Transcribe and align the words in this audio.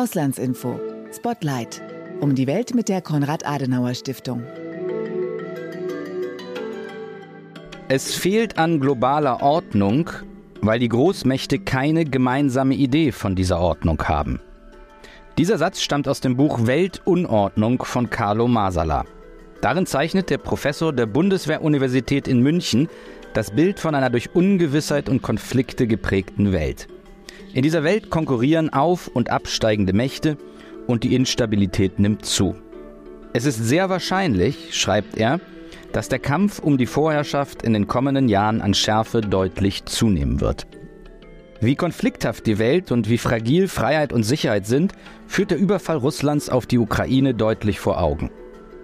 Auslandsinfo. 0.00 0.80
Spotlight. 1.14 1.82
Um 2.20 2.34
die 2.34 2.46
Welt 2.46 2.74
mit 2.74 2.88
der 2.88 3.02
Konrad-Adenauer-Stiftung. 3.02 4.42
Es 7.88 8.14
fehlt 8.14 8.56
an 8.56 8.80
globaler 8.80 9.42
Ordnung, 9.42 10.08
weil 10.62 10.78
die 10.78 10.88
Großmächte 10.88 11.58
keine 11.58 12.06
gemeinsame 12.06 12.76
Idee 12.76 13.12
von 13.12 13.36
dieser 13.36 13.60
Ordnung 13.60 14.02
haben. 14.04 14.40
Dieser 15.36 15.58
Satz 15.58 15.82
stammt 15.82 16.08
aus 16.08 16.22
dem 16.22 16.34
Buch 16.34 16.66
Weltunordnung 16.66 17.82
von 17.82 18.08
Carlo 18.08 18.48
Masala. 18.48 19.04
Darin 19.60 19.84
zeichnet 19.84 20.30
der 20.30 20.38
Professor 20.38 20.94
der 20.94 21.04
Bundeswehruniversität 21.04 22.26
in 22.26 22.40
München 22.40 22.88
das 23.34 23.50
Bild 23.50 23.78
von 23.78 23.94
einer 23.94 24.08
durch 24.08 24.34
Ungewissheit 24.34 25.10
und 25.10 25.20
Konflikte 25.20 25.86
geprägten 25.86 26.52
Welt. 26.52 26.88
In 27.52 27.62
dieser 27.62 27.82
Welt 27.82 28.10
konkurrieren 28.10 28.72
auf- 28.72 29.08
und 29.08 29.30
absteigende 29.30 29.92
Mächte 29.92 30.36
und 30.86 31.02
die 31.02 31.14
Instabilität 31.16 31.98
nimmt 31.98 32.24
zu. 32.24 32.54
Es 33.32 33.44
ist 33.44 33.64
sehr 33.64 33.88
wahrscheinlich, 33.88 34.76
schreibt 34.76 35.16
er, 35.16 35.40
dass 35.92 36.08
der 36.08 36.20
Kampf 36.20 36.60
um 36.60 36.78
die 36.78 36.86
Vorherrschaft 36.86 37.62
in 37.62 37.72
den 37.72 37.88
kommenden 37.88 38.28
Jahren 38.28 38.60
an 38.60 38.74
Schärfe 38.74 39.20
deutlich 39.20 39.84
zunehmen 39.86 40.40
wird. 40.40 40.68
Wie 41.60 41.74
konflikthaft 41.74 42.46
die 42.46 42.58
Welt 42.58 42.92
und 42.92 43.10
wie 43.10 43.18
fragil 43.18 43.66
Freiheit 43.66 44.12
und 44.12 44.22
Sicherheit 44.22 44.66
sind, 44.66 44.92
führt 45.26 45.50
der 45.50 45.58
Überfall 45.58 45.96
Russlands 45.96 46.48
auf 46.48 46.66
die 46.66 46.78
Ukraine 46.78 47.34
deutlich 47.34 47.80
vor 47.80 48.00
Augen. 48.00 48.30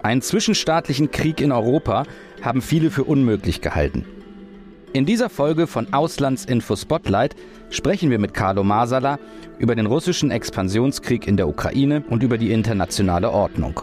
Einen 0.03 0.21
zwischenstaatlichen 0.21 1.09
Krieg 1.11 1.41
in 1.41 1.51
Europa 1.51 2.03
haben 2.41 2.61
viele 2.61 2.91
für 2.91 3.05
unmöglich 3.05 3.61
gehalten. 3.61 4.05
In 4.97 5.05
dieser 5.05 5.29
Folge 5.29 5.67
von 5.67 5.93
Auslandsinfo 5.93 6.75
Spotlight 6.75 7.35
sprechen 7.69 8.09
wir 8.09 8.17
mit 8.17 8.33
Carlo 8.33 8.63
Masala 8.63 9.19
über 9.59 9.75
den 9.75 9.85
russischen 9.85 10.31
Expansionskrieg 10.31 11.27
in 11.27 11.37
der 11.37 11.47
Ukraine 11.47 12.03
und 12.09 12.23
über 12.23 12.39
die 12.39 12.51
internationale 12.51 13.29
Ordnung. 13.29 13.79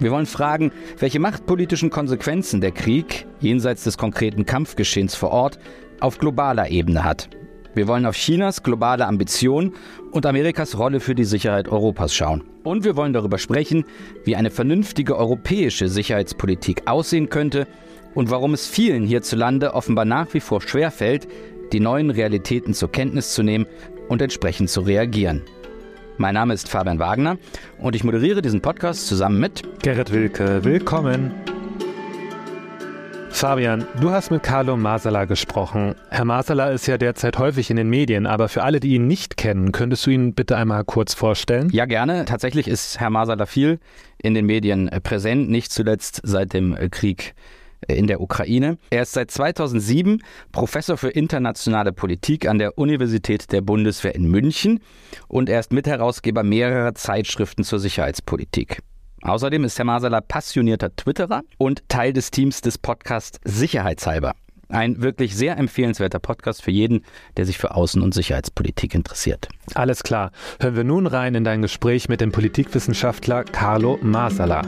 Wir 0.00 0.10
wollen 0.10 0.26
fragen, 0.26 0.72
welche 0.98 1.20
machtpolitischen 1.20 1.90
Konsequenzen 1.90 2.60
der 2.60 2.72
Krieg, 2.72 3.28
jenseits 3.38 3.84
des 3.84 3.98
konkreten 3.98 4.46
Kampfgeschehens 4.46 5.14
vor 5.14 5.30
Ort, 5.30 5.60
auf 6.00 6.18
globaler 6.18 6.72
Ebene 6.72 7.04
hat. 7.04 7.28
Wir 7.74 7.86
wollen 7.86 8.04
auf 8.04 8.16
Chinas 8.16 8.64
globale 8.64 9.06
Ambition 9.06 9.74
und 10.10 10.26
Amerikas 10.26 10.76
Rolle 10.76 10.98
für 10.98 11.14
die 11.14 11.22
Sicherheit 11.22 11.68
Europas 11.68 12.12
schauen. 12.12 12.42
Und 12.64 12.82
wir 12.82 12.96
wollen 12.96 13.12
darüber 13.12 13.38
sprechen, 13.38 13.84
wie 14.24 14.34
eine 14.34 14.50
vernünftige 14.50 15.16
europäische 15.16 15.88
Sicherheitspolitik 15.88 16.82
aussehen 16.86 17.28
könnte 17.28 17.68
und 18.14 18.30
warum 18.30 18.54
es 18.54 18.66
vielen 18.66 19.04
hierzulande 19.04 19.74
offenbar 19.74 20.04
nach 20.04 20.32
wie 20.34 20.40
vor 20.40 20.60
schwerfällt, 20.60 21.28
die 21.72 21.80
neuen 21.80 22.10
Realitäten 22.10 22.74
zur 22.74 22.90
Kenntnis 22.90 23.34
zu 23.34 23.42
nehmen 23.42 23.66
und 24.08 24.22
entsprechend 24.22 24.70
zu 24.70 24.80
reagieren. 24.80 25.42
Mein 26.16 26.34
Name 26.34 26.54
ist 26.54 26.68
Fabian 26.68 26.98
Wagner 26.98 27.38
und 27.78 27.94
ich 27.94 28.02
moderiere 28.02 28.42
diesen 28.42 28.60
Podcast 28.60 29.06
zusammen 29.06 29.38
mit 29.38 29.62
Gerrit 29.82 30.12
Wilke. 30.12 30.64
Willkommen. 30.64 31.32
Fabian, 33.30 33.86
du 34.00 34.10
hast 34.10 34.32
mit 34.32 34.42
Carlo 34.42 34.76
Masala 34.76 35.24
gesprochen. 35.26 35.94
Herr 36.10 36.24
Masala 36.24 36.70
ist 36.70 36.88
ja 36.88 36.98
derzeit 36.98 37.38
häufig 37.38 37.70
in 37.70 37.76
den 37.76 37.88
Medien, 37.88 38.26
aber 38.26 38.48
für 38.48 38.64
alle, 38.64 38.80
die 38.80 38.94
ihn 38.94 39.06
nicht 39.06 39.36
kennen, 39.36 39.70
könntest 39.70 40.06
du 40.06 40.10
ihn 40.10 40.34
bitte 40.34 40.56
einmal 40.56 40.82
kurz 40.82 41.14
vorstellen? 41.14 41.68
Ja, 41.70 41.84
gerne. 41.84 42.24
Tatsächlich 42.24 42.66
ist 42.66 42.98
Herr 42.98 43.10
Masala 43.10 43.46
viel 43.46 43.78
in 44.20 44.34
den 44.34 44.46
Medien 44.46 44.90
präsent, 45.04 45.50
nicht 45.50 45.70
zuletzt 45.70 46.20
seit 46.24 46.52
dem 46.52 46.76
Krieg 46.90 47.34
in 47.96 48.06
der 48.06 48.20
Ukraine. 48.20 48.78
Er 48.90 49.02
ist 49.02 49.12
seit 49.12 49.30
2007 49.30 50.22
Professor 50.52 50.96
für 50.96 51.10
internationale 51.10 51.92
Politik 51.92 52.46
an 52.46 52.58
der 52.58 52.78
Universität 52.78 53.52
der 53.52 53.60
Bundeswehr 53.60 54.14
in 54.14 54.28
München 54.28 54.80
und 55.28 55.48
er 55.48 55.60
ist 55.60 55.72
Mitherausgeber 55.72 56.42
mehrerer 56.42 56.94
Zeitschriften 56.94 57.64
zur 57.64 57.78
Sicherheitspolitik. 57.78 58.82
Außerdem 59.22 59.64
ist 59.64 59.78
Herr 59.78 59.84
Masala 59.84 60.20
passionierter 60.20 60.94
Twitterer 60.94 61.42
und 61.58 61.88
Teil 61.88 62.12
des 62.12 62.30
Teams 62.30 62.60
des 62.60 62.78
Podcasts 62.78 63.40
Sicherheitshalber. 63.44 64.34
Ein 64.68 65.00
wirklich 65.00 65.34
sehr 65.34 65.56
empfehlenswerter 65.56 66.18
Podcast 66.18 66.62
für 66.62 66.70
jeden, 66.70 67.04
der 67.36 67.46
sich 67.46 67.56
für 67.56 67.74
Außen- 67.74 68.02
und 68.02 68.12
Sicherheitspolitik 68.12 68.94
interessiert. 68.94 69.48
Alles 69.74 70.02
klar. 70.02 70.30
Hören 70.60 70.76
wir 70.76 70.84
nun 70.84 71.06
rein 71.06 71.34
in 71.34 71.44
dein 71.44 71.62
Gespräch 71.62 72.08
mit 72.08 72.20
dem 72.20 72.32
Politikwissenschaftler 72.32 73.44
Carlo 73.44 73.98
Masala. 74.02 74.62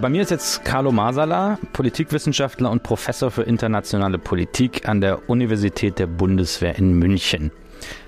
Bei 0.00 0.08
mir 0.08 0.22
ist 0.22 0.30
jetzt 0.30 0.64
Carlo 0.64 0.90
Masala, 0.92 1.58
Politikwissenschaftler 1.72 2.70
und 2.70 2.82
Professor 2.82 3.30
für 3.30 3.42
internationale 3.42 4.18
Politik 4.18 4.88
an 4.88 5.00
der 5.00 5.30
Universität 5.30 5.98
der 5.98 6.06
Bundeswehr 6.06 6.76
in 6.76 6.94
München. 6.98 7.52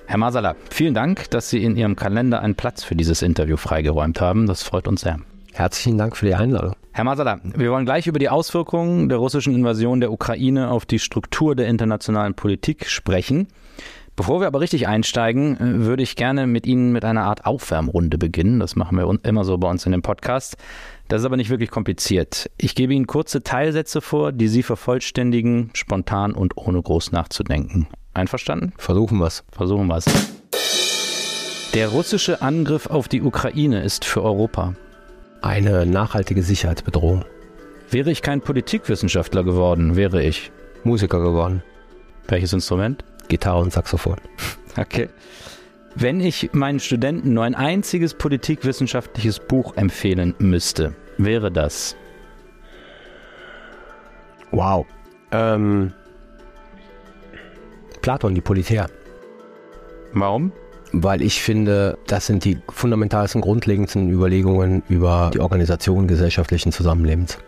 Herr 0.05 0.17
Masala, 0.17 0.55
vielen 0.69 0.93
Dank, 0.93 1.29
dass 1.31 1.49
Sie 1.49 1.63
in 1.63 1.75
Ihrem 1.75 1.95
Kalender 1.95 2.41
einen 2.41 2.55
Platz 2.55 2.83
für 2.83 2.95
dieses 2.95 3.21
Interview 3.21 3.57
freigeräumt 3.57 4.21
haben. 4.21 4.47
Das 4.47 4.63
freut 4.63 4.87
uns 4.87 5.01
sehr. 5.01 5.19
Herzlichen 5.53 5.97
Dank 5.97 6.17
für 6.17 6.25
die 6.25 6.35
Einladung. 6.35 6.75
Herr 6.91 7.03
Masala, 7.03 7.39
wir 7.43 7.71
wollen 7.71 7.85
gleich 7.85 8.05
über 8.07 8.19
die 8.19 8.29
Auswirkungen 8.29 9.09
der 9.09 9.17
russischen 9.17 9.55
Invasion 9.55 9.99
der 9.99 10.11
Ukraine 10.11 10.69
auf 10.69 10.85
die 10.85 10.99
Struktur 10.99 11.55
der 11.55 11.67
internationalen 11.67 12.33
Politik 12.33 12.87
sprechen. 12.89 13.47
Bevor 14.17 14.41
wir 14.41 14.47
aber 14.47 14.61
richtig 14.61 14.87
einsteigen, 14.87 15.57
äh, 15.57 15.85
würde 15.85 16.01
ich 16.01 16.15
gerne 16.15 16.47
mit 16.47 16.65
Ihnen 16.65 16.91
mit 16.91 17.05
einer 17.05 17.23
Art 17.23 17.45
Aufwärmrunde 17.45 18.17
beginnen. 18.17 18.59
Das 18.59 18.75
machen 18.75 18.97
wir 18.97 19.19
immer 19.23 19.43
so 19.45 19.57
bei 19.59 19.69
uns 19.69 19.85
in 19.85 19.91
dem 19.91 20.01
Podcast. 20.01 20.57
Das 21.07 21.21
ist 21.21 21.25
aber 21.25 21.37
nicht 21.37 21.51
wirklich 21.51 21.69
kompliziert. 21.69 22.49
Ich 22.57 22.73
gebe 22.73 22.95
Ihnen 22.95 23.05
kurze 23.05 23.43
Teilsätze 23.43 24.01
vor, 24.01 24.31
die 24.31 24.47
Sie 24.47 24.63
vervollständigen, 24.63 25.69
spontan 25.73 26.33
und 26.33 26.57
ohne 26.57 26.81
groß 26.81 27.11
nachzudenken. 27.11 27.87
Einverstanden? 28.15 28.73
Versuchen 28.77 29.19
wir 29.19 29.27
es. 29.27 29.43
Versuchen 29.51 29.85
wir 29.85 29.97
es. 29.97 30.05
Der 31.75 31.89
russische 31.89 32.41
Angriff 32.41 32.87
auf 32.87 33.07
die 33.07 33.21
Ukraine 33.21 33.83
ist 33.83 34.03
für 34.03 34.23
Europa 34.23 34.73
eine 35.43 35.85
nachhaltige 35.85 36.41
Sicherheitsbedrohung. 36.41 37.23
Wäre 37.91 38.09
ich 38.09 38.23
kein 38.23 38.41
Politikwissenschaftler 38.41 39.43
geworden, 39.43 39.95
wäre 39.95 40.23
ich 40.23 40.51
Musiker 40.83 41.19
geworden. 41.21 41.61
Welches 42.27 42.51
Instrument? 42.51 43.03
Gitarre 43.27 43.61
und 43.61 43.73
Saxophon. 43.73 44.17
Okay. 44.77 45.09
Wenn 45.95 46.21
ich 46.21 46.51
meinen 46.53 46.79
Studenten 46.79 47.33
nur 47.33 47.43
ein 47.43 47.55
einziges 47.55 48.13
politikwissenschaftliches 48.13 49.39
Buch 49.39 49.75
empfehlen 49.75 50.35
müsste, 50.37 50.93
wäre 51.17 51.51
das? 51.51 51.95
Wow. 54.51 54.85
Ähm, 55.31 55.93
Platon, 58.01 58.35
die 58.35 58.41
Politär. 58.41 58.87
Warum? 60.13 60.51
Weil 60.93 61.21
ich 61.21 61.41
finde, 61.41 61.97
das 62.07 62.27
sind 62.27 62.45
die 62.45 62.59
fundamentalsten, 62.69 63.41
grundlegendsten 63.41 64.09
Überlegungen 64.09 64.83
über 64.87 65.31
die 65.33 65.39
Organisation 65.39 66.07
gesellschaftlichen 66.07 66.71
Zusammenlebens. 66.71 67.39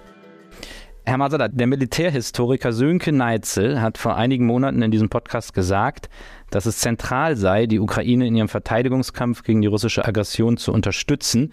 Herr 1.09 1.17
Masada, 1.17 1.47
der 1.47 1.65
Militärhistoriker 1.65 2.71
Sönke 2.71 3.11
Neitzel 3.11 3.81
hat 3.81 3.97
vor 3.97 4.15
einigen 4.15 4.45
Monaten 4.45 4.83
in 4.83 4.91
diesem 4.91 5.09
Podcast 5.09 5.55
gesagt, 5.55 6.07
dass 6.51 6.67
es 6.67 6.77
zentral 6.77 7.35
sei, 7.35 7.65
die 7.65 7.79
Ukraine 7.79 8.27
in 8.27 8.35
ihrem 8.35 8.47
Verteidigungskampf 8.47 9.41
gegen 9.41 9.63
die 9.63 9.67
russische 9.67 10.05
Aggression 10.05 10.57
zu 10.57 10.71
unterstützen, 10.71 11.51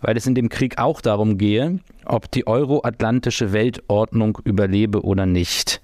weil 0.00 0.16
es 0.16 0.26
in 0.26 0.34
dem 0.34 0.48
Krieg 0.48 0.78
auch 0.78 1.00
darum 1.00 1.38
gehe, 1.38 1.78
ob 2.04 2.32
die 2.32 2.48
euroatlantische 2.48 3.52
Weltordnung 3.52 4.40
überlebe 4.42 5.02
oder 5.02 5.24
nicht. 5.24 5.80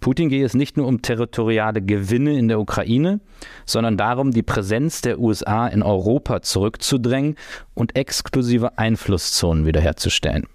Putin 0.00 0.30
gehe 0.30 0.46
es 0.46 0.54
nicht 0.54 0.78
nur 0.78 0.86
um 0.86 1.02
territoriale 1.02 1.82
Gewinne 1.82 2.38
in 2.38 2.48
der 2.48 2.58
Ukraine, 2.58 3.20
sondern 3.66 3.98
darum, 3.98 4.30
die 4.30 4.42
Präsenz 4.42 5.02
der 5.02 5.18
USA 5.18 5.66
in 5.66 5.82
Europa 5.82 6.40
zurückzudrängen 6.40 7.36
und 7.74 7.96
exklusive 7.96 8.78
Einflusszonen 8.78 9.66
wiederherzustellen. 9.66 10.46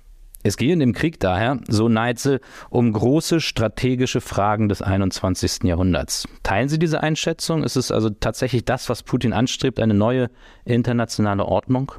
Es 0.44 0.56
gehe 0.56 0.72
in 0.72 0.80
dem 0.80 0.94
Krieg 0.94 1.20
daher, 1.20 1.60
so 1.68 1.90
Neitzel, 1.90 2.40
um 2.70 2.94
große 2.94 3.42
strategische 3.42 4.22
Fragen 4.22 4.70
des 4.70 4.82
21. 4.82 5.64
Jahrhunderts. 5.64 6.28
Teilen 6.44 6.70
Sie 6.70 6.80
diese 6.80 7.02
Einschätzung? 7.02 7.64
Ist 7.64 7.76
es 7.76 7.92
also 7.92 8.10
tatsächlich 8.10 8.64
das, 8.64 8.88
was 8.90 9.04
Putin 9.04 9.34
anstrebt, 9.34 9.80
eine 9.80 9.94
neue 9.94 10.30
internationale 10.64 11.46
Ordnung? 11.46 11.92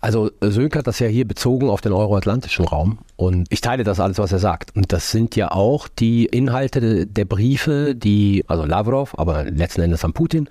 Also 0.00 0.30
Sönke 0.40 0.78
hat 0.78 0.86
das 0.86 0.98
ja 0.98 1.08
hier 1.08 1.26
bezogen 1.26 1.70
auf 1.70 1.80
den 1.80 1.92
euroatlantischen 1.92 2.66
Raum 2.66 2.98
und 3.16 3.46
ich 3.50 3.60
teile 3.60 3.82
das 3.82 3.98
alles, 3.98 4.18
was 4.18 4.30
er 4.30 4.38
sagt. 4.38 4.76
Und 4.76 4.92
das 4.92 5.10
sind 5.10 5.34
ja 5.36 5.50
auch 5.50 5.88
die 5.88 6.26
Inhalte 6.26 7.06
der 7.06 7.24
Briefe, 7.24 7.94
die, 7.94 8.44
also 8.46 8.64
Lavrov, 8.64 9.18
aber 9.18 9.44
letzten 9.44 9.80
Endes 9.80 10.04
an 10.04 10.12
Putin, 10.12 10.48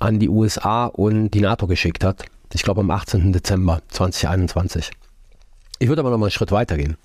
an 0.00 0.18
die 0.18 0.28
USA 0.28 0.86
und 0.86 1.30
die 1.30 1.40
NATO 1.40 1.66
geschickt 1.68 2.04
hat. 2.04 2.24
Ich 2.52 2.64
glaube 2.64 2.80
am 2.80 2.90
18. 2.90 3.32
Dezember 3.32 3.80
2021. 3.88 4.90
Ich 5.82 5.88
würde 5.88 5.98
aber 5.98 6.10
noch 6.10 6.18
mal 6.18 6.26
einen 6.26 6.30
Schritt 6.30 6.52
weiter 6.52 6.76
gehen. 6.76 6.96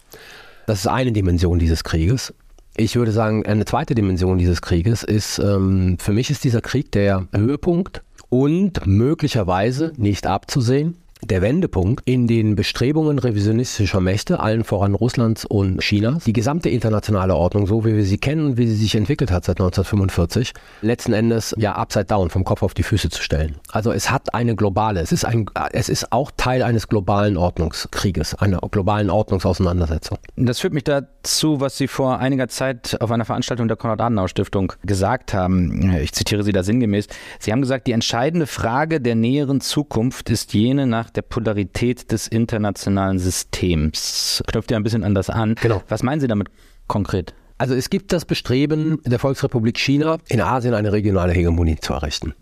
Das 0.67 0.81
ist 0.81 0.87
eine 0.87 1.11
Dimension 1.11 1.57
dieses 1.57 1.83
Krieges. 1.83 2.31
Ich 2.75 2.95
würde 2.95 3.11
sagen, 3.11 3.43
eine 3.47 3.65
zweite 3.65 3.95
Dimension 3.95 4.37
dieses 4.37 4.61
Krieges 4.61 5.01
ist, 5.01 5.39
ähm, 5.39 5.97
für 5.99 6.13
mich 6.13 6.29
ist 6.29 6.43
dieser 6.43 6.61
Krieg 6.61 6.91
der 6.91 7.27
Höhepunkt 7.33 8.03
und 8.29 8.85
möglicherweise 8.85 9.93
nicht 9.97 10.27
abzusehen 10.27 10.95
der 11.23 11.41
Wendepunkt 11.41 12.07
in 12.07 12.27
den 12.27 12.55
Bestrebungen 12.55 13.19
revisionistischer 13.19 13.99
Mächte, 13.99 14.39
allen 14.39 14.63
voran 14.63 14.93
Russlands 14.93 15.45
und 15.45 15.81
Chinas, 15.81 16.23
die 16.23 16.33
gesamte 16.33 16.69
internationale 16.69 17.35
Ordnung, 17.35 17.67
so 17.67 17.85
wie 17.85 17.95
wir 17.95 18.03
sie 18.03 18.17
kennen, 18.17 18.57
wie 18.57 18.67
sie 18.67 18.75
sich 18.75 18.95
entwickelt 18.95 19.31
hat 19.31 19.45
seit 19.45 19.59
1945, 19.59 20.53
letzten 20.81 21.13
Endes 21.13 21.55
ja 21.57 21.73
upside 21.73 22.05
down, 22.05 22.29
vom 22.29 22.43
Kopf 22.43 22.63
auf 22.63 22.73
die 22.73 22.83
Füße 22.83 23.09
zu 23.09 23.21
stellen. 23.21 23.55
Also 23.71 23.91
es 23.91 24.11
hat 24.11 24.33
eine 24.33 24.55
globale, 24.55 25.01
es 25.01 25.11
ist, 25.11 25.25
ein, 25.25 25.45
es 25.71 25.89
ist 25.89 26.11
auch 26.11 26.31
Teil 26.37 26.63
eines 26.63 26.87
globalen 26.87 27.37
Ordnungskrieges, 27.37 28.35
einer 28.35 28.59
globalen 28.71 29.09
Ordnungsauseinandersetzung. 29.09 30.17
Das 30.35 30.59
führt 30.59 30.73
mich 30.73 30.83
dazu, 30.83 31.59
was 31.59 31.77
Sie 31.77 31.87
vor 31.87 32.19
einiger 32.19 32.47
Zeit 32.47 32.97
auf 33.01 33.11
einer 33.11 33.25
Veranstaltung 33.25 33.67
der 33.67 33.77
Konrad-Adenauer-Stiftung 33.77 34.73
gesagt 34.83 35.33
haben. 35.33 35.95
Ich 35.97 36.13
zitiere 36.13 36.43
Sie 36.43 36.51
da 36.51 36.63
sinngemäß. 36.63 37.07
Sie 37.39 37.51
haben 37.51 37.61
gesagt, 37.61 37.87
die 37.87 37.91
entscheidende 37.91 38.47
Frage 38.47 39.01
der 39.01 39.15
näheren 39.15 39.61
Zukunft 39.61 40.29
ist 40.29 40.53
jene 40.53 40.87
nach 40.87 41.06
nach 41.07 41.11
der 41.11 41.21
Polarität 41.21 42.11
des 42.11 42.27
internationalen 42.27 43.17
Systems. 43.17 44.43
Knüpft 44.45 44.71
ja 44.71 44.77
ein 44.77 44.83
bisschen 44.83 45.05
anders 45.05 45.29
an. 45.29 45.55
Genau. 45.61 45.81
Was 45.87 46.03
meinen 46.03 46.19
Sie 46.19 46.27
damit 46.27 46.49
konkret? 46.87 47.33
Also 47.57 47.75
es 47.75 47.89
gibt 47.89 48.11
das 48.11 48.25
Bestreben 48.25 48.99
der 49.05 49.17
Volksrepublik 49.17 49.77
China, 49.77 50.17
in 50.27 50.41
Asien 50.41 50.73
eine 50.73 50.91
regionale 50.91 51.33
Hegemonie 51.33 51.77
zu 51.77 51.93
errichten 51.93 52.33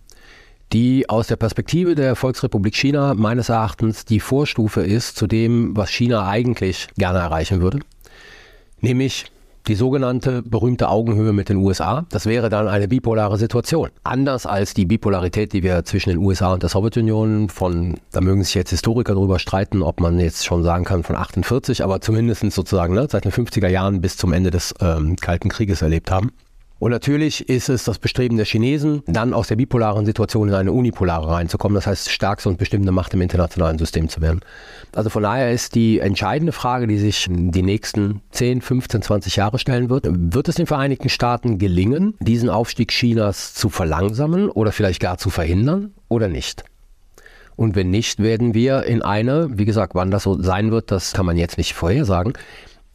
die 0.73 1.07
aus 1.07 1.27
der 1.27 1.35
Perspektive 1.35 1.93
der 1.93 2.15
Volksrepublik 2.15 2.75
China 2.75 3.13
meines 3.13 3.49
Erachtens 3.49 4.03
die 4.03 4.19
Vorstufe 4.19 4.81
ist 4.81 5.15
zu 5.15 5.27
dem, 5.27 5.77
was 5.77 5.91
China 5.91 6.27
eigentlich 6.27 6.87
gerne 6.97 7.19
erreichen 7.19 7.61
würde, 7.61 7.81
nämlich 8.81 9.25
die 9.67 9.75
sogenannte 9.75 10.41
berühmte 10.43 10.89
Augenhöhe 10.89 11.33
mit 11.33 11.49
den 11.49 11.57
USA. 11.57 12.05
Das 12.09 12.25
wäre 12.25 12.49
dann 12.49 12.67
eine 12.67 12.87
bipolare 12.87 13.37
Situation. 13.37 13.89
Anders 14.03 14.45
als 14.45 14.73
die 14.73 14.85
Bipolarität, 14.85 15.53
die 15.53 15.63
wir 15.63 15.83
zwischen 15.85 16.09
den 16.09 16.19
USA 16.19 16.53
und 16.53 16.63
der 16.63 16.69
Sowjetunion 16.69 17.49
von, 17.49 17.95
da 18.11 18.21
mögen 18.21 18.43
sich 18.43 18.53
jetzt 18.53 18.69
Historiker 18.69 19.13
darüber 19.13 19.39
streiten, 19.39 19.81
ob 19.81 19.99
man 19.99 20.19
jetzt 20.19 20.45
schon 20.45 20.63
sagen 20.63 20.85
kann 20.85 21.03
von 21.03 21.15
48, 21.15 21.83
aber 21.83 22.01
zumindest 22.01 22.51
sozusagen 22.51 22.93
ne, 22.93 23.07
seit 23.09 23.25
den 23.25 23.31
50er 23.31 23.67
Jahren 23.67 24.01
bis 24.01 24.17
zum 24.17 24.33
Ende 24.33 24.51
des 24.51 24.73
ähm, 24.81 25.15
Kalten 25.15 25.49
Krieges 25.49 25.81
erlebt 25.81 26.11
haben. 26.11 26.31
Und 26.77 26.91
natürlich 26.91 27.47
ist 27.47 27.69
es 27.69 27.85
das 27.85 27.99
Bestreben 27.99 28.35
der 28.35 28.45
Chinesen, 28.45 29.01
dann 29.07 29.33
aus 29.33 29.47
der 29.47 29.55
bipolaren 29.55 30.05
Situation 30.05 30.49
in 30.49 30.55
eine 30.55 30.73
unipolare 30.73 31.31
reinzukommen, 31.31 31.75
das 31.75 31.87
heißt 31.87 32.11
stärkste 32.11 32.49
und 32.49 32.57
bestimmende 32.57 32.91
Macht 32.91 33.13
im 33.13 33.21
internationalen 33.21 33.77
System 33.77 34.09
zu 34.09 34.21
werden. 34.21 34.41
Also 34.93 35.09
von 35.09 35.23
daher 35.23 35.51
ist 35.51 35.75
die 35.75 35.99
entscheidende 35.99 36.51
Frage, 36.51 36.87
die 36.87 36.97
sich 36.97 37.27
die 37.29 37.63
nächsten 37.63 38.21
10, 38.31 38.61
15, 38.61 39.01
20 39.01 39.35
Jahre 39.37 39.57
stellen 39.57 39.89
wird, 39.89 40.05
wird 40.09 40.49
es 40.49 40.55
den 40.55 40.67
Vereinigten 40.67 41.07
Staaten 41.07 41.59
gelingen, 41.59 42.15
diesen 42.19 42.49
Aufstieg 42.49 42.91
Chinas 42.91 43.53
zu 43.53 43.69
verlangsamen 43.69 44.49
oder 44.49 44.73
vielleicht 44.73 44.99
gar 44.99 45.17
zu 45.17 45.29
verhindern 45.29 45.93
oder 46.09 46.27
nicht? 46.27 46.65
Und 47.55 47.75
wenn 47.75 47.89
nicht, 47.89 48.19
werden 48.19 48.53
wir 48.53 48.83
in 48.83 49.01
eine, 49.01 49.47
wie 49.51 49.63
gesagt, 49.63 49.95
wann 49.95 50.11
das 50.11 50.23
so 50.23 50.41
sein 50.41 50.71
wird, 50.71 50.91
das 50.91 51.13
kann 51.13 51.25
man 51.25 51.37
jetzt 51.37 51.57
nicht 51.57 51.73
vorhersagen, 51.73 52.33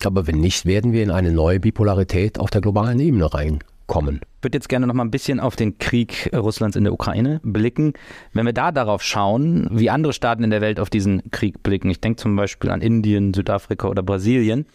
aber 0.07 0.27
wenn 0.27 0.41
nicht, 0.41 0.67
werden 0.67 0.93
wir 0.93 1.03
in 1.03 1.11
eine 1.11 1.33
neue 1.33 1.61
Bipolarität 1.61 2.39
auf 2.39 2.51
der 2.51 2.61
globalen 2.61 3.01
Ebene 3.01 3.33
reinkommen. 3.33 4.21
Ich 4.39 4.45
würde 4.45 4.57
jetzt 4.57 4.69
gerne 4.69 4.87
noch 4.87 4.95
mal 4.95 5.05
ein 5.05 5.11
bisschen 5.11 5.41
auf 5.41 5.57
den 5.57 5.79
Krieg 5.79 6.31
Russlands 6.35 6.77
in 6.77 6.85
der 6.85 6.93
Ukraine 6.93 7.41
blicken. 7.43 7.93
Wenn 8.33 8.47
wir 8.47 8.53
da 8.53 8.73
darauf 8.73 9.03
schauen, 9.03 9.69
wie 9.71 9.91
andere 9.91 10.13
Staaten 10.13 10.45
in 10.45 10.51
der 10.51 10.61
Welt 10.61 10.81
auf 10.81 10.91
diesen 10.91 11.31
Krieg 11.31 11.63
blicken, 11.63 11.91
ich 11.91 12.01
denke 12.01 12.23
zum 12.23 12.37
Beispiel 12.37 12.71
an 12.71 12.81
Indien, 12.81 13.35
Südafrika 13.35 13.89
oder 13.89 14.03
Brasilien, 14.03 14.67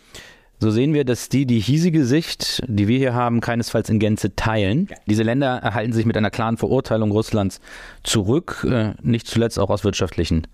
so 0.59 0.71
sehen 0.71 0.93
wir, 0.93 1.03
dass 1.03 1.27
die 1.27 1.45
die 1.45 1.59
hiesige 1.59 2.05
Sicht, 2.05 2.63
die 2.67 2.87
wir 2.87 2.97
hier 2.97 3.13
haben, 3.13 3.41
keinesfalls 3.41 3.89
in 3.89 3.99
Gänze 3.99 4.35
teilen. 4.35 4.87
Diese 5.05 5.23
Länder 5.23 5.57
erhalten 5.57 5.91
sich 5.91 6.05
mit 6.05 6.15
einer 6.15 6.31
klaren 6.31 6.57
Verurteilung 6.57 7.11
Russlands 7.11 7.59
zurück, 8.03 8.65
äh, 8.69 8.93
nicht 9.01 9.27
zuletzt 9.27 9.59
auch 9.59 9.69
aus 9.69 9.83
wirtschaftlichen 9.83 10.47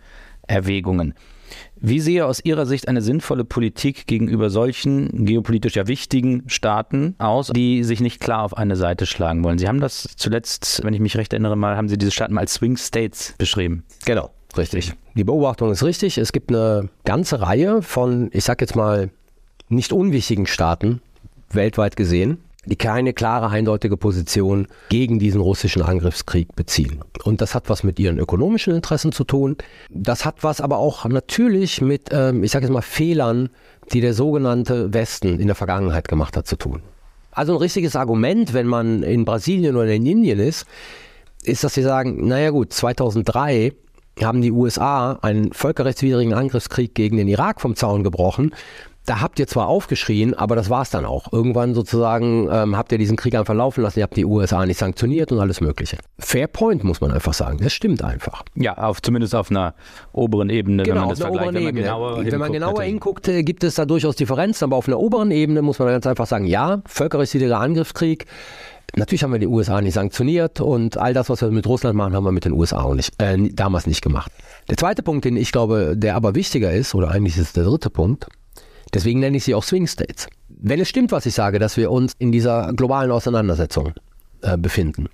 Erwägungen. 0.47 1.13
Wie 1.79 1.99
sehe 1.99 2.25
aus 2.25 2.43
Ihrer 2.43 2.65
Sicht 2.65 2.87
eine 2.87 3.01
sinnvolle 3.01 3.43
Politik 3.43 4.07
gegenüber 4.07 4.49
solchen 4.49 5.25
geopolitisch 5.25 5.75
ja 5.75 5.87
wichtigen 5.87 6.43
Staaten 6.47 7.15
aus, 7.17 7.47
die 7.47 7.83
sich 7.83 8.01
nicht 8.01 8.19
klar 8.19 8.43
auf 8.43 8.57
eine 8.57 8.75
Seite 8.75 9.05
schlagen 9.05 9.43
wollen? 9.43 9.57
Sie 9.57 9.67
haben 9.67 9.79
das 9.79 10.07
zuletzt, 10.15 10.81
wenn 10.83 10.93
ich 10.93 10.99
mich 10.99 11.17
recht 11.17 11.33
erinnere, 11.33 11.55
mal, 11.55 11.77
haben 11.77 11.89
Sie 11.89 11.97
diese 11.97 12.11
Staaten 12.11 12.33
mal 12.33 12.41
als 12.41 12.53
Swing 12.53 12.77
States 12.77 13.33
beschrieben. 13.37 13.83
Genau, 14.05 14.29
richtig. 14.57 14.93
Die 15.15 15.23
Beobachtung 15.23 15.71
ist 15.71 15.83
richtig. 15.83 16.17
Es 16.17 16.31
gibt 16.31 16.49
eine 16.51 16.89
ganze 17.03 17.41
Reihe 17.41 17.81
von, 17.81 18.29
ich 18.31 18.43
sag 18.43 18.61
jetzt 18.61 18.75
mal, 18.75 19.09
nicht 19.69 19.93
unwichtigen 19.93 20.45
Staaten 20.45 21.01
weltweit 21.49 21.95
gesehen, 21.95 22.37
die 22.65 22.75
keine 22.75 23.13
klare, 23.13 23.49
eindeutige 23.49 23.97
Position 23.97 24.67
gegen 24.89 25.17
diesen 25.17 25.41
russischen 25.41 25.81
Angriffskrieg 25.81 26.55
beziehen. 26.55 26.99
Und 27.23 27.41
das 27.41 27.55
hat 27.55 27.69
was 27.69 27.83
mit 27.83 27.99
ihren 27.99 28.19
ökonomischen 28.19 28.75
Interessen 28.75 29.11
zu 29.11 29.23
tun. 29.23 29.57
Das 29.89 30.25
hat 30.25 30.43
was 30.43 30.61
aber 30.61 30.77
auch 30.77 31.05
natürlich 31.05 31.81
mit, 31.81 32.09
ähm, 32.11 32.43
ich 32.43 32.51
sage 32.51 32.65
jetzt 32.65 32.73
mal, 32.73 32.81
Fehlern, 32.81 33.49
die 33.91 34.01
der 34.01 34.13
sogenannte 34.13 34.93
Westen 34.93 35.39
in 35.39 35.47
der 35.47 35.55
Vergangenheit 35.55 36.07
gemacht 36.07 36.37
hat, 36.37 36.45
zu 36.45 36.55
tun. 36.55 36.83
Also 37.31 37.53
ein 37.53 37.59
richtiges 37.59 37.95
Argument, 37.95 38.53
wenn 38.53 38.67
man 38.67 39.03
in 39.03 39.25
Brasilien 39.25 39.75
oder 39.75 39.91
in 39.91 40.05
Indien 40.05 40.39
ist, 40.39 40.65
ist, 41.43 41.63
dass 41.63 41.73
sie 41.73 41.81
sagen, 41.81 42.27
naja 42.27 42.51
gut, 42.51 42.73
2003 42.73 43.73
haben 44.21 44.41
die 44.41 44.51
USA 44.51 45.13
einen 45.21 45.51
völkerrechtswidrigen 45.53 46.33
Angriffskrieg 46.33 46.93
gegen 46.93 47.17
den 47.17 47.27
Irak 47.27 47.61
vom 47.61 47.75
Zaun 47.75 48.03
gebrochen 48.03 48.53
da 49.05 49.19
habt 49.19 49.39
ihr 49.39 49.47
zwar 49.47 49.67
aufgeschrien, 49.67 50.33
aber 50.35 50.55
das 50.55 50.69
war 50.69 50.83
es 50.83 50.91
dann 50.91 51.05
auch. 51.05 51.33
Irgendwann 51.33 51.73
sozusagen 51.73 52.47
ähm, 52.51 52.77
habt 52.77 52.91
ihr 52.91 52.97
diesen 52.97 53.17
Krieg 53.17 53.33
einfach 53.35 53.55
laufen 53.55 53.81
lassen, 53.81 53.99
ihr 53.99 54.03
habt 54.03 54.15
die 54.15 54.25
USA 54.25 54.65
nicht 54.65 54.77
sanktioniert 54.77 55.31
und 55.31 55.39
alles 55.39 55.59
Mögliche. 55.59 55.97
Fair 56.19 56.47
Point, 56.47 56.83
muss 56.83 57.01
man 57.01 57.11
einfach 57.11 57.33
sagen. 57.33 57.57
Das 57.61 57.73
stimmt 57.73 58.03
einfach. 58.03 58.43
Ja, 58.55 58.77
auf, 58.77 59.01
zumindest 59.01 59.33
auf 59.33 59.49
einer 59.49 59.73
oberen 60.13 60.49
Ebene, 60.49 60.83
genau, 60.83 60.95
wenn 60.95 61.01
man 61.01 61.09
das 61.09 61.19
vergleicht. 61.19 61.53
Wenn 61.53 61.63
man 61.63 61.75
genauer, 61.75 62.09
wenn 62.11 62.23
hinguckt, 62.23 62.39
man 62.39 62.53
genauer 62.53 62.83
hinguckt, 62.83 63.27
äh, 63.27 63.43
gibt 63.43 63.63
es 63.63 63.75
da 63.75 63.85
durchaus 63.85 64.15
Differenzen, 64.15 64.65
aber 64.65 64.77
auf 64.77 64.87
einer 64.87 64.99
oberen 64.99 65.31
Ebene 65.31 65.63
muss 65.63 65.79
man 65.79 65.87
ganz 65.87 66.05
einfach 66.05 66.27
sagen, 66.27 66.45
ja, 66.45 66.81
völkerrechtswidriger 66.85 67.59
Angriffskrieg. 67.59 68.25
Natürlich 68.95 69.23
haben 69.23 69.31
wir 69.31 69.39
die 69.39 69.47
USA 69.47 69.81
nicht 69.81 69.93
sanktioniert 69.93 70.59
und 70.59 70.97
all 70.97 71.13
das, 71.13 71.29
was 71.29 71.41
wir 71.41 71.49
mit 71.49 71.65
Russland 71.65 71.95
machen, 71.95 72.13
haben 72.13 72.25
wir 72.25 72.33
mit 72.33 72.43
den 72.43 72.51
USA 72.51 72.83
auch 72.83 72.93
nicht, 72.93 73.13
äh, 73.21 73.37
damals 73.53 73.87
nicht 73.87 74.01
gemacht. 74.01 74.31
Der 74.69 74.77
zweite 74.77 75.01
Punkt, 75.01 75.25
den 75.25 75.37
ich 75.37 75.51
glaube, 75.51 75.93
der 75.95 76.15
aber 76.15 76.35
wichtiger 76.35 76.71
ist, 76.71 76.93
oder 76.93 77.09
eigentlich 77.09 77.37
ist 77.37 77.47
es 77.47 77.53
der 77.53 77.63
dritte 77.63 77.89
Punkt, 77.89 78.27
Deswegen 78.93 79.19
nenne 79.19 79.37
ich 79.37 79.43
sie 79.43 79.55
auch 79.55 79.63
Swing 79.63 79.87
States. 79.87 80.27
Wenn 80.49 80.79
es 80.79 80.89
stimmt, 80.89 81.11
was 81.11 81.25
ich 81.25 81.33
sage, 81.33 81.59
dass 81.59 81.77
wir 81.77 81.91
uns 81.91 82.13
in 82.19 82.31
dieser 82.31 82.73
globalen 82.73 83.11
Auseinandersetzung 83.11 83.93
äh, 84.41 84.57
befinden, 84.57 85.07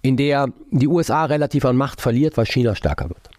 in 0.00 0.16
der 0.16 0.48
die 0.70 0.88
USA 0.88 1.26
relativ 1.26 1.64
an 1.64 1.76
Macht 1.76 2.00
verliert, 2.00 2.36
weil 2.36 2.46
China 2.46 2.74
stärker 2.74 3.08
wird. 3.08 3.30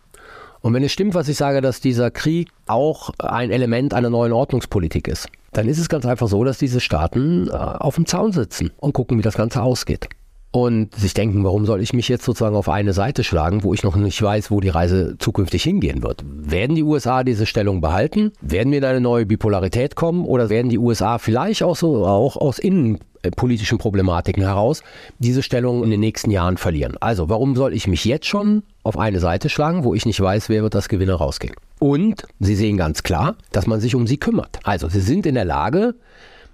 Und 0.61 0.73
wenn 0.73 0.83
es 0.83 0.93
stimmt, 0.93 1.13
was 1.13 1.27
ich 1.27 1.35
sage, 1.35 1.59
dass 1.59 1.81
dieser 1.81 2.09
Krieg 2.11 2.49
auch 2.67 3.09
ein 3.19 3.51
Element 3.51 3.93
einer 3.93 4.09
neuen 4.09 4.31
Ordnungspolitik 4.31 5.09
ist, 5.09 5.27
dann 5.51 5.67
ist 5.67 5.77
es 5.77 5.89
ganz 5.89 6.05
einfach 6.05 6.29
so, 6.29 6.43
dass 6.43 6.57
diese 6.57 6.79
Staaten 6.79 7.47
äh, 7.47 7.51
auf 7.51 7.95
dem 7.95 8.05
Zaun 8.05 8.31
sitzen 8.31 8.71
und 8.77 8.93
gucken, 8.93 9.17
wie 9.17 9.23
das 9.23 9.35
Ganze 9.35 9.61
ausgeht 9.61 10.07
und 10.53 10.95
sich 10.95 11.15
denken, 11.15 11.43
warum 11.43 11.65
soll 11.65 11.81
ich 11.81 11.93
mich 11.93 12.07
jetzt 12.07 12.23
sozusagen 12.23 12.55
auf 12.55 12.69
eine 12.69 12.93
Seite 12.93 13.23
schlagen, 13.23 13.63
wo 13.63 13.73
ich 13.73 13.81
noch 13.81 13.95
nicht 13.95 14.21
weiß, 14.21 14.51
wo 14.51 14.59
die 14.59 14.69
Reise 14.69 15.15
zukünftig 15.17 15.63
hingehen 15.63 16.03
wird. 16.03 16.23
Werden 16.23 16.75
die 16.75 16.83
USA 16.83 17.23
diese 17.23 17.47
Stellung 17.47 17.81
behalten? 17.81 18.31
Werden 18.39 18.71
wir 18.71 18.77
in 18.77 18.85
eine 18.85 19.01
neue 19.01 19.25
Bipolarität 19.25 19.95
kommen? 19.95 20.25
Oder 20.25 20.51
werden 20.51 20.69
die 20.69 20.77
USA 20.77 21.17
vielleicht 21.17 21.63
auch 21.63 21.75
so 21.75 22.05
auch 22.05 22.37
aus 22.37 22.59
innenpolitischen 22.59 23.79
Problematiken 23.79 24.43
heraus 24.43 24.83
diese 25.17 25.41
Stellung 25.41 25.83
in 25.83 25.89
den 25.89 25.99
nächsten 25.99 26.29
Jahren 26.29 26.57
verlieren? 26.57 26.97
Also, 26.99 27.29
warum 27.29 27.55
soll 27.55 27.73
ich 27.73 27.87
mich 27.87 28.05
jetzt 28.05 28.27
schon 28.27 28.61
auf 28.83 28.95
eine 28.95 29.19
Seite 29.19 29.49
schlagen, 29.49 29.83
wo 29.83 29.95
ich 29.95 30.05
nicht 30.05 30.21
weiß, 30.21 30.49
wer 30.49 30.61
wird 30.61 30.75
das 30.75 30.87
Gewinner 30.87 31.15
rausgehen? 31.15 31.55
Und 31.79 32.27
Sie 32.39 32.55
sehen 32.55 32.77
ganz 32.77 33.01
klar, 33.01 33.37
dass 33.51 33.65
man 33.65 33.81
sich 33.81 33.95
um 33.95 34.05
sie 34.05 34.17
kümmert. 34.17 34.59
Also, 34.65 34.87
sie 34.87 35.01
sind 35.01 35.25
in 35.25 35.33
der 35.33 35.45
Lage, 35.45 35.95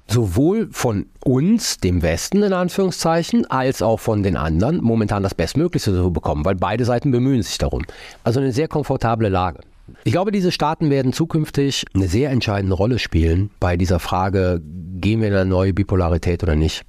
sowohl 0.09 0.69
von 0.71 1.07
uns, 1.23 1.77
dem 1.77 2.01
Westen 2.01 2.43
in 2.43 2.53
Anführungszeichen, 2.53 3.45
als 3.49 3.81
auch 3.81 3.99
von 3.99 4.23
den 4.23 4.35
anderen 4.35 4.81
momentan 4.81 5.23
das 5.23 5.35
Bestmöglichste 5.35 5.93
zu 5.93 6.11
bekommen, 6.11 6.45
weil 6.45 6.55
beide 6.55 6.85
Seiten 6.85 7.11
bemühen 7.11 7.43
sich 7.43 7.57
darum. 7.57 7.83
Also 8.23 8.39
eine 8.39 8.51
sehr 8.51 8.67
komfortable 8.67 9.29
Lage. 9.29 9.59
Ich 10.03 10.11
glaube, 10.11 10.31
diese 10.31 10.51
Staaten 10.51 10.89
werden 10.89 11.13
zukünftig 11.13 11.85
eine 11.93 12.07
sehr 12.07 12.29
entscheidende 12.29 12.75
Rolle 12.75 12.99
spielen 12.99 13.49
bei 13.59 13.77
dieser 13.77 13.99
Frage, 13.99 14.61
gehen 14.95 15.21
wir 15.21 15.29
in 15.29 15.33
eine 15.33 15.49
neue 15.49 15.73
Bipolarität 15.73 16.43
oder 16.43 16.55
nicht. 16.55 16.83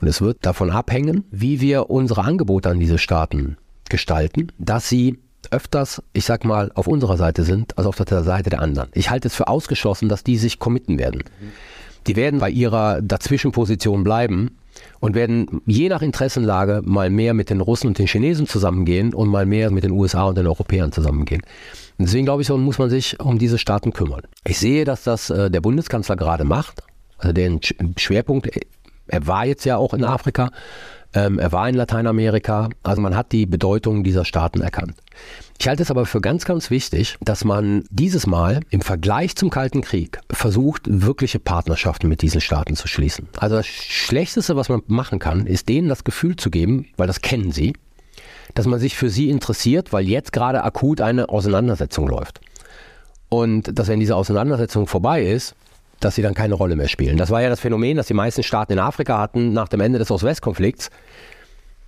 Und 0.00 0.08
es 0.08 0.20
wird 0.20 0.44
davon 0.44 0.70
abhängen, 0.70 1.24
wie 1.30 1.60
wir 1.60 1.90
unsere 1.90 2.22
Angebote 2.22 2.68
an 2.68 2.80
diese 2.80 2.98
Staaten 2.98 3.56
gestalten, 3.88 4.52
dass 4.58 4.88
sie 4.88 5.18
öfters, 5.50 6.02
ich 6.12 6.24
sag 6.24 6.44
mal, 6.44 6.70
auf 6.74 6.86
unserer 6.86 7.16
Seite 7.16 7.44
sind, 7.44 7.76
als 7.78 7.86
auf 7.86 7.96
der 7.96 8.22
Seite 8.22 8.50
der 8.50 8.60
anderen. 8.60 8.88
Ich 8.94 9.10
halte 9.10 9.28
es 9.28 9.34
für 9.34 9.48
ausgeschlossen, 9.48 10.08
dass 10.08 10.24
die 10.24 10.36
sich 10.36 10.58
committen 10.58 10.98
werden. 10.98 11.22
Mhm. 11.40 11.52
Die 12.06 12.16
werden 12.16 12.40
bei 12.40 12.50
ihrer 12.50 13.00
Dazwischenposition 13.02 14.04
bleiben 14.04 14.58
und 15.00 15.14
werden 15.14 15.62
je 15.66 15.88
nach 15.88 16.02
Interessenlage 16.02 16.82
mal 16.84 17.10
mehr 17.10 17.34
mit 17.34 17.50
den 17.50 17.60
Russen 17.60 17.88
und 17.88 17.98
den 17.98 18.06
Chinesen 18.06 18.46
zusammengehen 18.46 19.14
und 19.14 19.28
mal 19.28 19.46
mehr 19.46 19.70
mit 19.70 19.84
den 19.84 19.92
USA 19.92 20.24
und 20.24 20.36
den 20.36 20.46
Europäern 20.46 20.92
zusammengehen. 20.92 21.42
Und 21.98 22.06
deswegen 22.06 22.24
glaube 22.24 22.42
ich, 22.42 22.48
so 22.48 22.56
muss 22.58 22.78
man 22.78 22.90
sich 22.90 23.20
um 23.20 23.38
diese 23.38 23.58
Staaten 23.58 23.92
kümmern. 23.92 24.22
Ich 24.44 24.58
sehe, 24.58 24.84
dass 24.84 25.04
das 25.04 25.30
äh, 25.30 25.50
der 25.50 25.60
Bundeskanzler 25.60 26.16
gerade 26.16 26.44
macht, 26.44 26.82
also 27.18 27.32
der 27.32 27.58
Schwerpunkt 27.96 28.50
Er 29.06 29.26
war 29.26 29.46
jetzt 29.46 29.64
ja 29.64 29.76
auch 29.76 29.94
in 29.94 30.04
Afrika, 30.04 30.50
ähm, 31.14 31.38
er 31.38 31.52
war 31.52 31.68
in 31.68 31.76
Lateinamerika. 31.76 32.68
Also 32.82 33.00
man 33.00 33.16
hat 33.16 33.32
die 33.32 33.46
Bedeutung 33.46 34.02
dieser 34.02 34.24
Staaten 34.24 34.60
erkannt. 34.60 34.94
Ich 35.58 35.68
halte 35.68 35.82
es 35.82 35.90
aber 35.90 36.04
für 36.04 36.20
ganz, 36.20 36.44
ganz 36.44 36.70
wichtig, 36.70 37.16
dass 37.20 37.44
man 37.44 37.84
dieses 37.90 38.26
Mal 38.26 38.60
im 38.70 38.80
Vergleich 38.80 39.36
zum 39.36 39.50
Kalten 39.50 39.80
Krieg 39.82 40.20
versucht, 40.30 40.82
wirkliche 40.86 41.38
Partnerschaften 41.38 42.08
mit 42.08 42.22
diesen 42.22 42.40
Staaten 42.40 42.76
zu 42.76 42.88
schließen. 42.88 43.28
Also 43.38 43.56
das 43.56 43.66
Schlechteste, 43.66 44.56
was 44.56 44.68
man 44.68 44.82
machen 44.86 45.18
kann, 45.18 45.46
ist 45.46 45.68
denen 45.68 45.88
das 45.88 46.04
Gefühl 46.04 46.36
zu 46.36 46.50
geben, 46.50 46.86
weil 46.96 47.06
das 47.06 47.22
kennen 47.22 47.52
sie, 47.52 47.72
dass 48.54 48.66
man 48.66 48.78
sich 48.80 48.96
für 48.96 49.08
sie 49.08 49.30
interessiert, 49.30 49.92
weil 49.92 50.06
jetzt 50.06 50.32
gerade 50.32 50.64
akut 50.64 51.00
eine 51.00 51.28
Auseinandersetzung 51.28 52.08
läuft. 52.08 52.40
Und 53.28 53.78
dass 53.78 53.88
wenn 53.88 54.00
diese 54.00 54.16
Auseinandersetzung 54.16 54.86
vorbei 54.86 55.24
ist, 55.24 55.54
dass 56.00 56.16
sie 56.16 56.22
dann 56.22 56.34
keine 56.34 56.54
Rolle 56.54 56.76
mehr 56.76 56.88
spielen. 56.88 57.16
Das 57.16 57.30
war 57.30 57.40
ja 57.40 57.48
das 57.48 57.60
Phänomen, 57.60 57.96
das 57.96 58.06
die 58.06 58.14
meisten 58.14 58.42
Staaten 58.42 58.72
in 58.72 58.78
Afrika 58.78 59.18
hatten 59.18 59.52
nach 59.52 59.68
dem 59.68 59.80
Ende 59.80 59.98
des 59.98 60.10
Ost-West-Konflikts. 60.10 60.90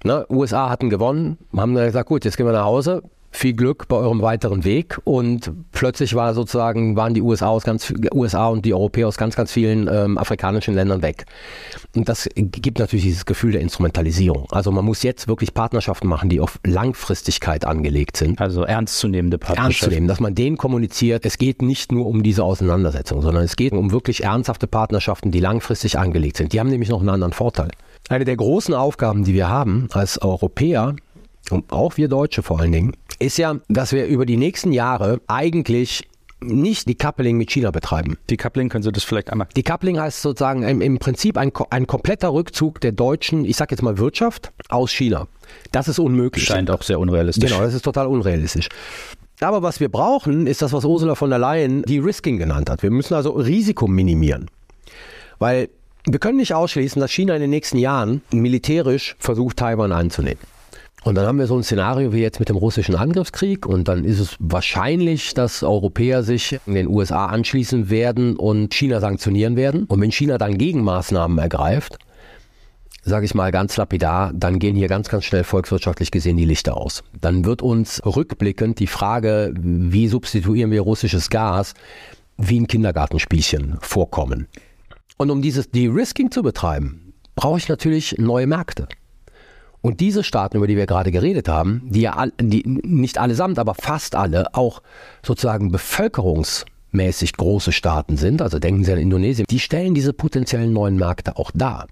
Ne, 0.05 0.25
USA 0.31 0.71
hatten 0.71 0.89
gewonnen, 0.89 1.37
haben 1.55 1.75
dann 1.75 1.87
gesagt, 1.87 2.09
gut, 2.09 2.25
jetzt 2.25 2.37
gehen 2.37 2.47
wir 2.47 2.53
nach 2.53 2.65
Hause, 2.65 3.03
viel 3.31 3.55
Glück 3.55 3.89
bei 3.89 3.97
eurem 3.97 4.23
weiteren 4.23 4.65
Weg. 4.65 4.99
Und 5.05 5.51
plötzlich 5.73 6.15
war 6.15 6.35
sozusagen, 6.35 6.97
waren 6.97 7.15
die 7.15 7.23
USA 7.23 7.49
aus 7.49 7.65
ganz 7.65 7.93
USA 8.15 8.49
und 8.49 8.65
die 8.65 8.75
Europäer 8.75 9.09
aus 9.09 9.17
ganz, 9.17 9.37
ganz 9.37 9.53
vielen 9.53 9.89
ähm, 9.93 10.19
afrikanischen 10.19 10.75
Ländern 10.75 11.03
weg. 11.03 11.27
Und 11.95 12.09
das 12.09 12.29
gibt 12.35 12.79
natürlich 12.79 13.05
dieses 13.05 13.27
Gefühl 13.27 13.53
der 13.53 13.61
Instrumentalisierung. 13.61 14.47
Also 14.51 14.71
man 14.73 14.85
muss 14.85 15.03
jetzt 15.03 15.29
wirklich 15.29 15.55
Partnerschaften 15.55 16.09
machen, 16.09 16.29
die 16.29 16.41
auf 16.41 16.59
Langfristigkeit 16.65 17.65
angelegt 17.65 18.17
sind. 18.17 18.41
Also 18.41 18.63
ernstzunehmende 18.63 19.39
Partnerschaften. 19.39 19.67
Ernst 19.67 19.81
zu 19.81 19.91
nehmen, 19.91 20.09
dass 20.09 20.21
man 20.21 20.35
denen 20.35 20.57
kommuniziert, 20.57 21.27
es 21.27 21.39
geht 21.39 21.63
nicht 21.63 21.93
nur 21.93 22.07
um 22.07 22.23
diese 22.23 22.45
Auseinandersetzung, 22.45 23.23
sondern 23.23 23.45
es 23.45 23.57
geht 23.57 23.73
um 23.73 23.93
wirklich 23.93 24.25
ernsthafte 24.25 24.67
Partnerschaften, 24.67 25.31
die 25.31 25.41
langfristig 25.41 25.99
angelegt 25.99 26.37
sind. 26.37 26.53
Die 26.53 26.61
haben 26.61 26.71
nämlich 26.71 26.89
noch 26.89 27.01
einen 27.01 27.11
anderen 27.11 27.33
Vorteil. 27.33 27.71
Eine 28.09 28.25
der 28.25 28.37
großen 28.37 28.75
Aufgaben, 28.75 29.25
die 29.25 29.35
wir 29.35 29.49
haben 29.49 29.89
als 29.93 30.21
Europäer, 30.23 30.95
und 31.51 31.73
auch 31.73 31.97
wir 31.97 32.09
Deutsche 32.09 32.43
vor 32.43 32.61
allen 32.61 32.73
Dingen, 32.73 32.93
ist 33.19 33.39
ja, 33.39 33.57
dass 33.69 33.93
wir 33.93 34.07
über 34.07 34.27
die 34.27 34.37
nächsten 34.37 34.73
Jahre 34.73 35.21
eigentlich 35.27 36.09
nicht 36.41 36.89
Decoupling 36.89 37.37
mit 37.37 37.51
China 37.51 37.71
betreiben. 37.71 38.19
Decoupling, 38.31 38.69
können 38.69 38.83
Sie 38.83 38.93
das 38.93 39.05
vielleicht 39.05 39.31
einmal? 39.31 39.49
Decoupling 39.57 39.99
heißt 39.99 40.23
sozusagen 40.23 40.63
im, 40.63 40.81
im 40.81 40.99
Prinzip 40.99 41.39
ein, 41.39 41.51
ein 41.71 41.87
kompletter 41.87 42.33
Rückzug 42.33 42.81
der 42.81 42.93
deutschen, 42.93 43.45
ich 43.45 43.57
sag 43.57 43.71
jetzt 43.71 43.83
mal 43.83 43.99
Wirtschaft, 43.99 44.53
aus 44.69 44.93
China. 44.93 45.27
Das 45.73 45.89
ist 45.89 45.99
unmöglich. 45.99 46.45
Scheint 46.45 46.71
auch 46.71 46.83
sehr 46.83 47.01
unrealistisch. 47.01 47.51
Genau, 47.51 47.63
das 47.63 47.75
ist 47.75 47.83
total 47.83 48.07
unrealistisch. 48.07 48.69
Aber 49.41 49.63
was 49.63 49.81
wir 49.81 49.91
brauchen, 49.91 50.47
ist 50.47 50.63
das, 50.63 50.73
was 50.73 50.85
Ursula 50.85 51.15
von 51.15 51.31
der 51.31 51.39
Leyen 51.39 51.83
De-Risking 51.83 52.39
genannt 52.39 52.71
hat. 52.71 52.83
Wir 52.83 52.91
müssen 52.91 53.15
also 53.15 53.31
Risiko 53.31 53.87
minimieren. 53.87 54.51
Weil 55.39 55.69
wir 56.07 56.19
können 56.19 56.39
nicht 56.39 56.55
ausschließen, 56.55 57.01
dass 57.01 57.11
China 57.11 57.35
in 57.35 57.41
den 57.41 57.51
nächsten 57.51 57.79
Jahren 57.79 58.23
militärisch 58.31 59.17
versucht, 59.19 59.59
Taiwan 59.59 59.93
einzunehmen. 59.93 60.39
Und 61.07 61.15
dann 61.15 61.25
haben 61.25 61.39
wir 61.39 61.47
so 61.47 61.57
ein 61.57 61.63
Szenario 61.63 62.13
wie 62.13 62.19
jetzt 62.19 62.41
mit 62.41 62.49
dem 62.49 62.57
russischen 62.57 62.97
Angriffskrieg 62.97 63.65
und 63.65 63.87
dann 63.87 64.03
ist 64.03 64.19
es 64.19 64.35
wahrscheinlich, 64.41 65.35
dass 65.35 65.63
Europäer 65.63 66.25
sich 66.25 66.59
in 66.67 66.75
den 66.75 66.89
USA 66.89 67.27
anschließen 67.27 67.91
werden 67.91 68.35
und 68.35 68.75
China 68.75 68.99
sanktionieren 68.99 69.55
werden. 69.55 69.85
Und 69.85 70.01
wenn 70.01 70.11
China 70.11 70.37
dann 70.37 70.59
Gegenmaßnahmen 70.59 71.39
ergreift, 71.39 71.99
sage 73.05 73.25
ich 73.25 73.37
mal 73.37 73.53
ganz 73.53 73.77
lapidar, 73.77 74.33
dann 74.35 74.59
gehen 74.59 74.75
hier 74.75 74.89
ganz, 74.89 75.09
ganz 75.09 75.27
schnell 75.27 75.45
volkswirtschaftlich 75.45 76.11
gesehen 76.11 76.39
die 76.39 76.45
Lichter 76.45 76.77
aus. 76.77 77.05
Dann 77.21 77.45
wird 77.45 77.63
uns 77.63 78.05
rückblickend 78.05 78.81
die 78.81 78.89
Frage, 78.89 79.55
wie 79.57 80.09
substituieren 80.09 80.73
wir 80.73 80.81
russisches 80.81 81.31
Gas, 81.31 81.75
wie 82.37 82.59
ein 82.59 82.67
Kindergartenspielchen 82.67 83.79
vorkommen. 83.81 84.49
Und 85.19 85.31
um 85.31 85.41
dieses 85.41 85.71
De-Risking 85.71 86.33
zu 86.33 86.43
betreiben, 86.43 87.13
brauche 87.37 87.59
ich 87.59 87.69
natürlich 87.69 88.17
neue 88.19 88.49
Märkte. 88.49 88.89
Und 89.87 90.01
diese 90.01 90.25
Staaten, 90.25 90.57
über 90.57 90.67
die 90.67 90.77
wir 90.77 90.87
gerade 90.87 91.13
geredet 91.13 91.49
haben, 91.49 91.83
die 91.85 92.01
ja 92.01 92.27
die, 92.41 92.65
nicht 92.67 93.19
allesamt, 93.19 93.61
aber 93.61 93.77
fast 93.77 94.17
alle 94.17 94.53
auch 94.53 94.83
sozusagen 95.25 95.71
bevölkerungsmäßig 95.71 97.35
große 97.35 97.71
Staaten 97.71 98.17
sind, 98.17 98.43
also 98.43 98.59
denken 98.59 98.83
Sie 98.83 98.93
an 98.93 98.99
Indonesien, 98.99 99.47
die 99.49 99.61
stellen 99.61 99.95
diese 99.95 100.13
potenziellen 100.13 100.73
neuen 100.73 100.97
Märkte 100.97 101.37
auch 101.37 101.53
dar. 101.55 101.87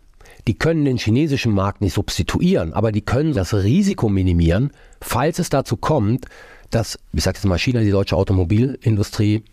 Die 0.49 0.59
können 0.59 0.85
den 0.85 0.97
chinesischen 0.97 1.53
Markt 1.53 1.83
nicht 1.83 1.95
substituieren, 1.95 2.73
aber 2.73 2.91
die 2.91 3.03
können 3.03 3.33
das 3.33 3.55
Risiko 3.55 4.09
minimieren, 4.09 4.73
falls 5.01 5.39
es 5.39 5.49
dazu 5.49 5.77
kommt, 5.77 6.27
dass, 6.71 6.99
ich 7.13 7.23
sage 7.23 7.37
jetzt 7.37 7.47
mal, 7.47 7.61
China 7.61 7.79
die 7.79 7.93
deutsche 7.93 8.17
Automobilindustrie 8.17 9.45